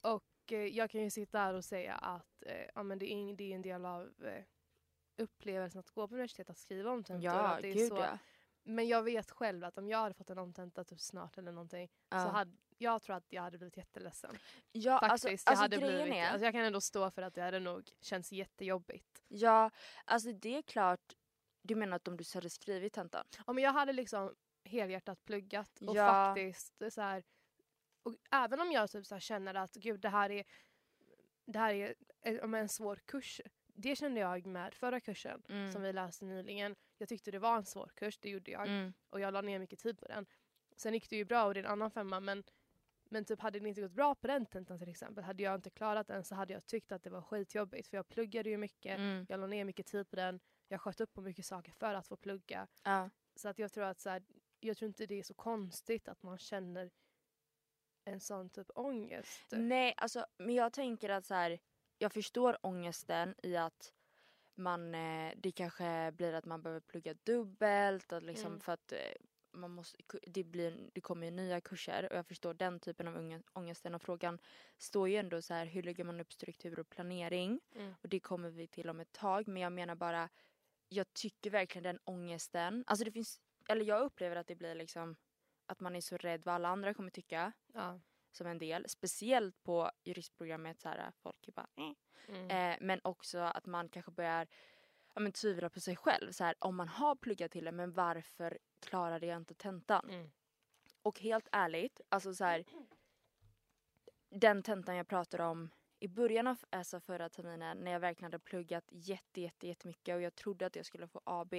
[0.01, 3.33] Och eh, jag kan ju sitta här och säga att eh, ja, men det, är,
[3.33, 4.43] det är en del av eh,
[5.17, 7.23] upplevelsen att gå på universitet att skriva omtentor.
[7.25, 7.95] Ja, att det är gud så.
[7.95, 8.17] ja.
[8.63, 11.89] Men jag vet själv att om jag hade fått en omtenta typ snart eller någonting
[12.09, 12.23] ja.
[12.23, 14.37] så hade jag tror att jag hade blivit jätteledsen.
[14.71, 15.11] ja, Faktiskt.
[15.11, 17.41] alltså, jag, alltså hade grejen blivit, är, alltså jag kan ändå stå för att det
[17.41, 19.23] hade nog känts jättejobbigt.
[19.27, 19.71] ja,
[20.05, 21.13] alltså det är klart,
[21.61, 23.25] du menar att om du hade skrivit tentan?
[23.45, 26.05] Om jag hade liksom helhjärtat pluggat och Ja.
[26.35, 27.23] faktiskt så här,
[28.03, 30.45] och även om jag typ så känner att gud det här är
[31.45, 33.41] det här är eh, om en svår kurs.
[33.73, 35.71] Det kände jag med förra kursen Mm.
[35.71, 36.75] som vi läste nyligen.
[36.97, 38.67] Jag tyckte det var en svår kurs, det gjorde jag.
[38.67, 38.93] Mm.
[39.09, 40.25] Och jag la ner mycket tid på den.
[40.75, 42.43] Sen gick det ju bra och det är en annan femma men,
[43.09, 45.69] men typ hade det inte gått bra på den tentan till exempel, hade jag inte
[45.69, 48.97] klarat den så hade jag tyckt att det var skitjobbigt för jag pluggade ju mycket,
[48.97, 49.25] Mm.
[49.29, 52.07] jag la ner mycket tid på den, jag sköt upp på mycket saker för att
[52.07, 52.67] få plugga.
[52.83, 53.09] Ja.
[53.35, 54.23] Så att jag tror att så här,
[54.59, 56.91] jag tror inte det är så konstigt att man känner
[58.05, 59.41] en sån typ ångest.
[59.51, 61.59] Nej, alltså, men jag tänker att så här,
[62.03, 63.93] jag förstår ångesten i att
[64.55, 68.59] man, eh, det kanske blir att man behöver plugga dubbelt och liksom Mm.
[68.59, 68.99] för att eh,
[69.51, 69.97] man måste,
[70.27, 74.01] det, blir, det kommer ju nya kurser och jag förstår den typen av ångesten och
[74.01, 74.39] frågan
[74.77, 77.93] står ju ändå så här hur lägger man upp struktur och planering Mm.
[78.01, 80.29] och det kommer vi till om ett tag men jag menar bara
[80.89, 85.15] jag tycker verkligen den ångesten, alltså det finns, eller jag upplever att det blir liksom
[85.65, 87.99] att man är så rädd vad alla andra kommer tycka Ja.
[88.35, 88.89] Som en del.
[88.89, 91.91] Speciellt på juristprogrammet så här folk är bara eh.
[92.27, 92.49] Mm.
[92.49, 94.47] eh, Men också att man kanske börjar
[95.13, 96.31] ja, men tvivla på sig själv.
[96.31, 100.09] Så här, om man har pluggat till det men varför klarade jag inte tentan?
[100.09, 100.31] Mm.
[101.01, 102.65] Och helt ärligt, alltså så här,
[104.29, 105.69] den tentan jag pratade om
[105.99, 110.21] i början av alltså förra terminen när jag verkligen hade pluggat jätte, jätte, jättemycket och
[110.21, 111.53] jag trodde att jag skulle få AB.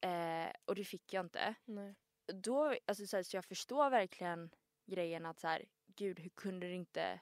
[0.00, 1.94] Eh, och det fick jag inte Nej.
[2.26, 4.50] då, alltså så, här, så jag förstår verkligen
[4.88, 7.20] grejen att så här, gud hur kunde det inte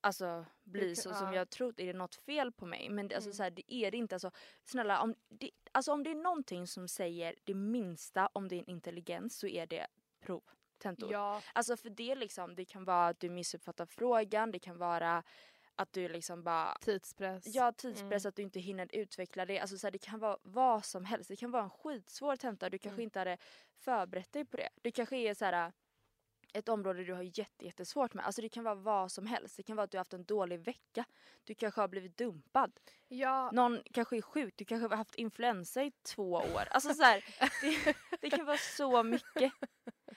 [0.00, 1.34] alltså bli så som ja.
[1.34, 1.80] jag trott?
[1.80, 2.88] Är det något fel på mig?
[2.88, 3.34] Men det, alltså, Mm.
[3.34, 4.14] så här, det är det inte.
[4.14, 4.30] Alltså,
[4.64, 9.38] snälla, om det, alltså, om det är någonting som säger det minsta om din intelligens
[9.38, 9.86] så är det
[10.20, 10.42] prov,
[10.78, 11.12] tentor.
[11.12, 11.42] Ja.
[11.54, 15.22] Alltså för det liksom, det kan vara att du missuppfattar frågan, det kan vara
[15.74, 17.46] att du liksom bara Tidspress.
[17.46, 18.28] Ja, tidspress, Mm.
[18.28, 19.58] att du inte hinner utveckla det.
[19.60, 21.28] Alltså, så här, det kan vara vad som helst.
[21.28, 22.70] Det kan vara en skitsvår tenta.
[22.70, 23.04] Du kanske Mm.
[23.04, 23.38] inte hade
[23.74, 24.68] förberett dig på det.
[24.82, 25.72] Det kanske är så här,
[26.54, 28.26] ett område du har jätte, jättesvårt med.
[28.26, 29.56] Alltså det kan vara vad som helst.
[29.56, 31.04] Det kan vara att du har haft en dålig vecka.
[31.44, 32.72] Du kanske har blivit dumpad.
[33.08, 34.54] Ja, Någon kanske är sjuk.
[34.56, 36.62] Du kanske har haft influensa i två år.
[36.70, 37.24] Alltså så här,
[37.62, 39.52] det, det kan vara så mycket.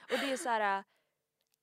[0.02, 0.84] Och det är så här,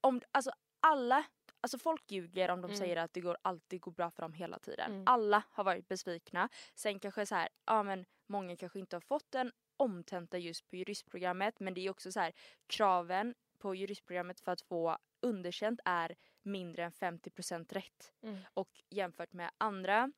[0.02, 1.24] om, alltså alla,
[1.62, 2.78] alltså folk ljuger om de Mm.
[2.80, 4.92] säger att det går, alltid går bra för dem hela tiden.
[4.92, 5.04] Mm.
[5.06, 6.50] Alla har varit besvikna.
[6.76, 10.76] Sen kanske så här, ja men många kanske inte har fått en omtenta just på
[10.76, 12.34] juristprogrammet men det är också så här
[12.68, 18.14] kraven på juristprogrammet för att få underkänt är mindre än 50% rätt.
[18.22, 18.40] Mm.
[18.54, 20.12] Och jämfört med andra,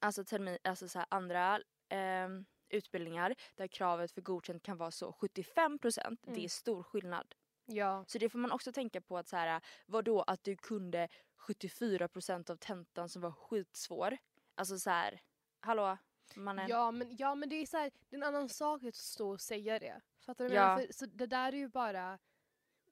[0.00, 6.18] alltså, termin, alltså så andra ehm, utbildningar där kravet för godkänt kan vara så 75%
[6.22, 6.44] det Mm.
[6.44, 7.34] är stor skillnad.
[7.64, 8.04] ja.
[8.08, 11.08] Så det får man också tänka på att så här, vadå att du kunde
[11.48, 14.16] 74% av tentan som var skitsvår.
[14.54, 15.20] Alltså så här,
[15.60, 15.98] hallå
[16.36, 16.68] mannen.
[16.68, 19.30] Ja men, ja men det är så här, det är en annan sak att stå
[19.30, 20.00] och säga det.
[20.26, 20.54] Fattar du?
[20.54, 20.76] Ja.
[20.78, 22.18] För, så det där är ju bara,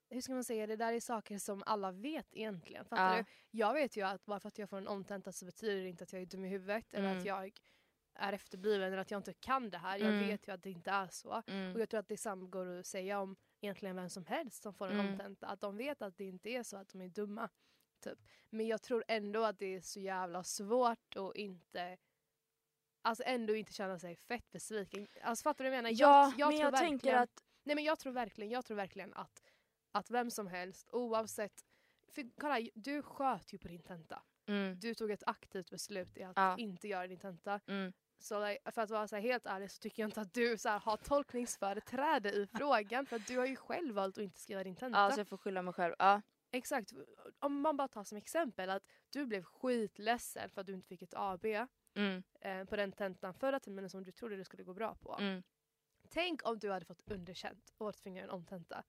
[0.09, 2.85] hur ska man säga, det där är saker som alla vet egentligen.
[2.85, 3.23] Fattar Ja.
[3.23, 3.57] du?
[3.59, 6.03] Jag vet ju att bara för att jag får en omtenta så betyder det inte
[6.03, 7.19] att jag är dum i huvudet eller Mm.
[7.19, 7.51] att jag
[8.13, 9.97] är efterbliven eller att jag inte kan det här.
[9.97, 10.27] Jag Mm.
[10.27, 11.43] vet ju att det inte är så.
[11.47, 11.73] Mm.
[11.75, 14.87] Och jag tror att detsamma går att säga om egentligen vem som helst som får
[14.87, 15.11] en Mm.
[15.11, 15.47] omtenta.
[15.47, 17.49] Att de vet att det inte är så att de är dumma.
[18.03, 18.19] Typ.
[18.49, 21.97] Men jag tror ändå att det är så jävla svårt att inte
[23.01, 25.07] Alltså ändå inte känna sig fett besviken.
[25.21, 25.95] Alltså fattar du vad jag menar?
[26.01, 28.65] Ja, jag, jag men tror jag verkligen, tänker att Nej men jag tror verkligen, jag
[28.65, 29.43] tror verkligen att,
[29.99, 31.65] att vem som helst oavsett
[32.11, 34.23] för kolla, du sköt ju på din tenta.
[34.47, 36.57] mm, Du tog ett aktivt beslut i att Ja.
[36.57, 37.59] inte göra din tenta.
[37.67, 40.57] mm, Så like, för att vara så helt ärlig så tycker jag inte att du
[40.57, 43.05] så här, har tolkningsföreträde i frågan.
[43.05, 44.99] För att du har ju själv valt att inte skriva din tenta.
[44.99, 45.95] ja, så jag får skylla mig själv.
[45.99, 46.21] Ja.
[46.51, 46.93] Exakt.
[47.39, 51.01] Om man bara tar som exempel att du blev skitledsen för att du inte fick
[51.01, 51.45] ett AB
[51.95, 55.17] Mm, eh, på den tentan förra terminen som du trodde det skulle gå bra på.
[55.19, 55.43] mm.
[56.09, 58.83] Tänk om du hade fått underkänt och varit tvungen en omtenta.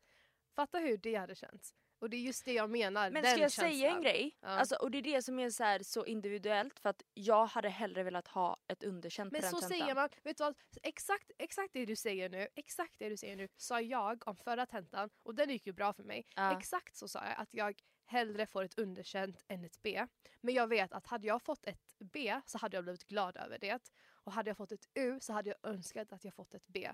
[0.60, 1.74] Fatta hur det hade känts.
[1.98, 3.10] Och det är just det jag menar.
[3.10, 4.02] Men den ska jag säga en känslan.
[4.02, 4.36] grej?
[4.40, 4.48] Ja.
[4.48, 7.68] Alltså, och det är det som är så, här, så individuellt för att jag hade
[7.68, 9.78] hellre velat ha ett underkänt Men på den så tentan.
[9.78, 10.54] säger man, vet du vad?
[10.82, 14.66] Exakt, exakt det du säger nu, exakt det du säger nu sa jag om förra
[14.66, 16.26] tentan och den gick ju bra för mig.
[16.36, 16.58] Ja.
[16.58, 20.06] Exakt så sa jag att jag hellre får ett underkänt än ett B.
[20.40, 23.58] Men jag vet att hade jag fått ett B så hade jag blivit glad över
[23.58, 23.90] det.
[24.24, 26.90] Och hade jag fått ett U så hade jag önskat att jag fått ett B.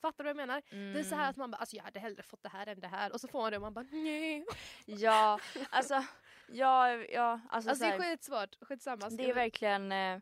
[0.00, 0.62] Fattar du vad jag menar?
[0.92, 1.30] Det är så här Mm.
[1.30, 3.12] att man bara, alltså jag hade hellre fått det här än det här.
[3.12, 4.44] Och så får man det och man bara nej.
[4.86, 5.40] Ja,
[5.70, 6.04] alltså,
[6.48, 9.08] ja, ja, alltså, Alltså så det här, är skitssvårt, skitsamma.
[9.10, 10.18] Det är verkligen, eh,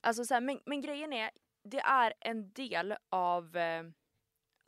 [0.00, 1.30] alltså så här, men, men grejen är,
[1.64, 3.84] det är en del av, eh,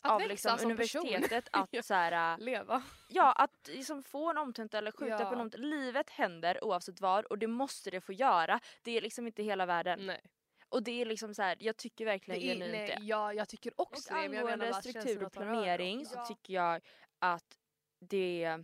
[0.02, 1.00] att av växa liksom som person.
[1.00, 1.66] universitetet Ja.
[1.78, 2.82] att så här, äh, Leva.
[3.08, 5.30] ja, att liksom få en omtenta eller skjuta Ja.
[5.30, 5.56] på omtenta.
[5.66, 8.60] Livet händer oavsett vad och det måste det få göra.
[8.82, 10.06] Det är liksom inte hela världen.
[10.06, 10.20] Nej.
[10.68, 13.04] Och det är liksom så här, jag tycker verkligen Det är, genuint nej, det.
[13.04, 14.28] ja, jag tycker också Och det.
[14.28, 16.80] men angående struktur och planering så tycker jag
[17.18, 17.58] att
[18.00, 18.58] det,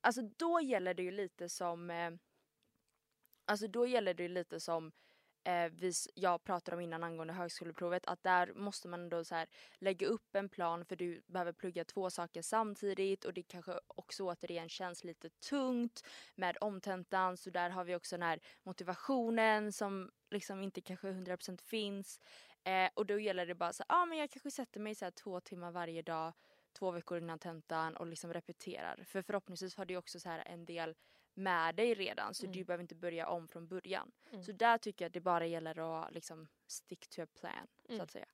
[0.00, 2.10] alltså då gäller det ju lite som, eh,
[3.46, 4.92] alltså då gäller det ju lite som
[5.44, 9.48] eh, vi, jag pratade om innan angående högskoleprovet att där måste man då så här
[9.78, 14.24] lägga upp en plan för du behöver plugga två saker samtidigt och det kanske också
[14.24, 16.02] återigen känns lite tungt
[16.34, 21.60] med omtentan så där har vi också den här motivationen som liksom inte kanske 100%
[21.62, 22.20] finns.
[22.64, 25.04] Eh, och då gäller det bara så ja ah, men jag kanske sätter mig så
[25.04, 26.32] här två timmar varje dag
[26.72, 29.04] två veckor innan tentan och liksom repeterar.
[29.06, 30.94] För förhoppningsvis har du också så här en del
[31.34, 32.56] med dig redan så Mm.
[32.56, 34.12] du behöver inte börja om från början.
[34.30, 34.42] Mm.
[34.42, 37.92] Så där tycker jag att det bara gäller att liksom stick to a plan så
[37.92, 38.04] Mm.
[38.04, 38.26] att säga.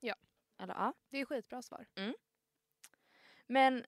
[0.00, 0.14] Ja.
[0.58, 0.92] Eller ja.
[1.10, 1.86] Det är skitbra svar.
[3.46, 3.84] Men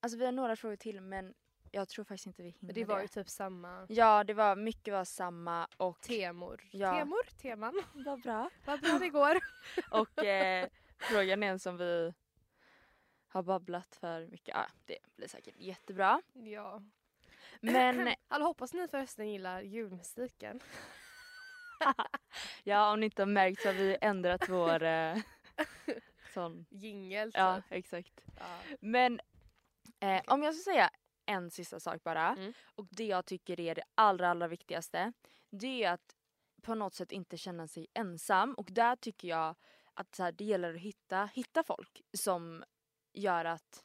[0.00, 1.34] alltså vi har några frågor till men
[1.70, 4.56] jag tror faktiskt inte vi hinner Men det var ju typ samma Ja det var
[4.56, 6.64] mycket var samma och temor.
[6.72, 6.98] Ja.
[6.98, 7.82] Temor, teman.
[8.06, 8.50] vad bra.
[8.66, 9.38] Vad bra det går.
[9.90, 10.68] Och eh,
[10.98, 12.14] frågan är en som vi
[13.28, 14.54] har babblat för mycket.
[14.54, 16.22] Ja, det blir säkert jättebra.
[16.32, 16.82] Ja.
[17.60, 20.60] Men Alltså, hoppas ni förresten gillar julmusiken.
[22.64, 25.16] ja, om ni inte har märkt så har vi ändrat vår eh,
[26.34, 26.66] sån.
[26.70, 27.30] Jingel.
[27.34, 27.72] Ja, typ.
[27.72, 28.24] exakt.
[28.38, 28.76] Ja.
[28.80, 29.20] Men
[30.00, 30.90] eh, om jag ska säga
[31.26, 32.28] en sista sak bara.
[32.28, 32.52] Mm.
[32.74, 35.12] Och det jag tycker är det allra, allra viktigaste.
[35.50, 36.16] Det är att
[36.62, 38.54] på något sätt inte känna sig ensam.
[38.54, 39.54] Och där tycker jag
[39.94, 42.64] att så här, det gäller att hitta, hitta folk som
[43.12, 43.84] gör att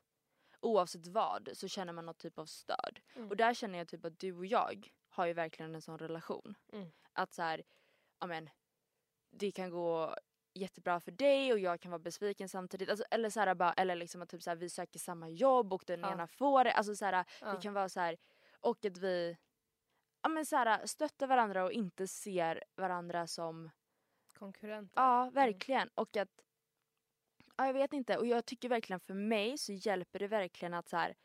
[0.63, 2.99] oavsett vad så känner man något typ av stöd.
[3.15, 3.29] Mm.
[3.29, 6.55] Och där känner jag typ att du och jag har ju verkligen en sån relation.
[6.73, 6.91] Mm.
[7.13, 7.63] Att så här,
[8.19, 8.49] ja men
[9.31, 10.15] det kan gå
[10.53, 12.89] jättebra för dig och jag kan vara besviken samtidigt.
[12.89, 15.73] Alltså, eller så här, bara, eller liksom att typ så här, vi söker samma jobb
[15.73, 16.11] och den Ja.
[16.11, 16.71] ena får det.
[16.73, 17.53] Alltså så här, Ja.
[17.53, 18.17] det kan vara så här
[18.59, 19.37] och att vi
[20.21, 23.69] ja men så här, stöttar varandra och inte ser varandra som
[24.33, 25.01] Konkurrenter.
[25.01, 25.89] Ja, verkligen.
[25.95, 26.41] Och att,
[27.57, 30.89] ja jag vet inte, och jag tycker verkligen för mig så hjälper det verkligen att
[30.89, 31.15] så här,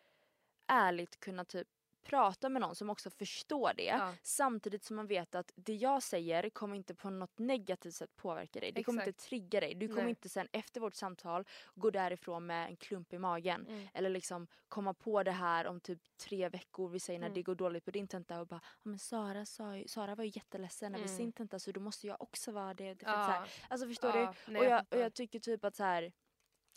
[0.69, 1.69] ärligt kunna typ
[2.09, 3.85] prata med någon som också förstår det.
[3.85, 4.15] Ja.
[4.23, 8.61] Samtidigt som man vet att det jag säger kommer inte på något negativt sätt påverka
[8.61, 8.73] dig.
[8.73, 9.29] Det kommer inte Exakt.
[9.29, 9.75] trigga dig.
[9.75, 10.11] Du kommer Nej.
[10.11, 11.45] inte sen efter vårt samtal
[11.75, 13.67] gå därifrån med en klump i magen.
[13.69, 13.89] Mm.
[13.95, 17.35] Eller liksom komma på det här om typ tre veckor, vi säger när Mm.
[17.35, 20.25] det går dåligt på din tenta och bara ja men Sara, sa ju, Sara var
[20.25, 21.17] ju jätteledsen över Mm.
[21.17, 22.95] sin tenta så då måste jag också vara det.
[22.95, 23.45] det Ja.
[23.69, 24.19] alltså förstår du?
[24.19, 26.13] Ja, nej, och, jag, och jag tycker typ att så här.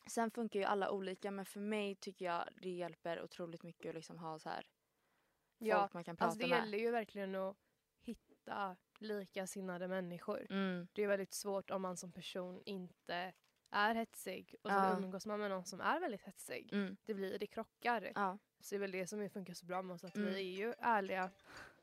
[0.08, 3.96] Sen funkar ju alla olika men för mig tycker jag det hjälper otroligt mycket att
[3.96, 4.66] liksom ha så här
[5.66, 6.60] folk Ja, man kan prata Alltså det med.
[6.60, 7.56] gäller ju verkligen att
[8.02, 10.48] hitta likasinnade människor.
[10.50, 13.34] Mm, Det är väldigt svårt om man som person inte
[13.72, 14.98] är hetsig och så Ja.
[14.98, 16.70] umgås man med någon som är väldigt hetsig.
[16.74, 18.12] mm, Det blir, det krockar.
[18.16, 18.38] ja.
[18.60, 20.30] Så det är väl det som funkar så bra med oss, att Mm.
[20.34, 21.30] vi är ju ärliga.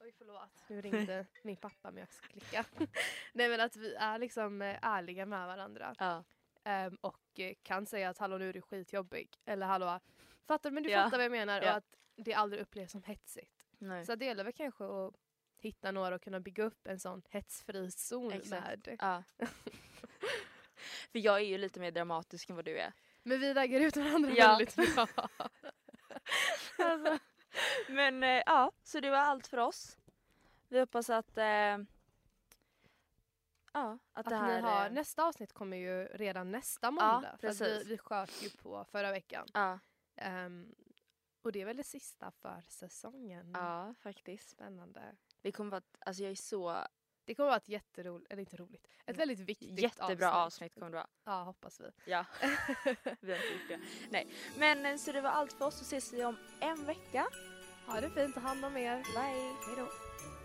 [0.01, 2.64] Oj förlåt, nu ringde min pappa men jag ska klicka.
[3.35, 5.95] Nej men att vi är liksom eh, ärliga med varandra.
[5.99, 6.24] ja.
[6.64, 9.29] Ehm, och eh, kan säga att hallå nu är du skitjobbig.
[9.45, 10.01] Eller hallå,
[10.47, 11.05] fattar men du Ja.
[11.05, 11.62] fattar vad jag menar.
[11.62, 11.70] Ja.
[11.70, 13.58] Och att det aldrig upplevs som hetsigt.
[13.79, 14.07] Nej.
[14.07, 15.14] Så det gäller väl kanske att
[15.61, 18.87] hitta några och kunna bygga upp en sån hetsfri zon Exakt.
[18.87, 18.97] med.
[19.01, 19.22] Ja.
[21.12, 22.93] För jag är ju lite mer dramatisk än vad du är.
[23.22, 24.47] Men vi väger ut varandra Ja.
[24.49, 25.07] väldigt bra.
[26.76, 27.18] Alltså.
[27.89, 29.99] Men eh, ja, så det var allt för oss.
[30.68, 31.39] Vi hoppas att...
[31.39, 31.79] Eh, ja,
[33.72, 34.55] att, Att här...
[34.57, 37.37] ni har, eh, nästa avsnitt kommer ju redan nästa måndag.
[37.41, 37.87] för att vi, precis.
[37.89, 39.47] vi sköt ju på förra veckan.
[39.53, 39.79] ja,
[40.20, 40.74] Ehm,
[41.49, 43.51] och det är väl det sista för säsongen.
[43.55, 44.51] ja, faktiskt.
[44.51, 45.17] Spännande.
[45.43, 45.83] Det kommer vara...
[45.99, 46.87] Alltså jag är så...
[47.25, 50.97] Det kommer vara ett jätteroligt, eller inte roligt, ett väldigt viktigt Jättebra avsnitt kommer det
[50.97, 51.09] vara.
[51.25, 51.91] Ja, hoppas vi.
[52.11, 52.25] Ja.
[53.21, 53.81] vi har gjort det.
[54.11, 54.29] Nej.
[54.59, 55.75] Men eh, så det var allt för oss.
[55.75, 57.27] Så ses vi om en vecka.
[57.87, 58.97] Ha det fint, ta hand om er.
[58.97, 59.55] Bye!
[59.67, 60.38] Hej då.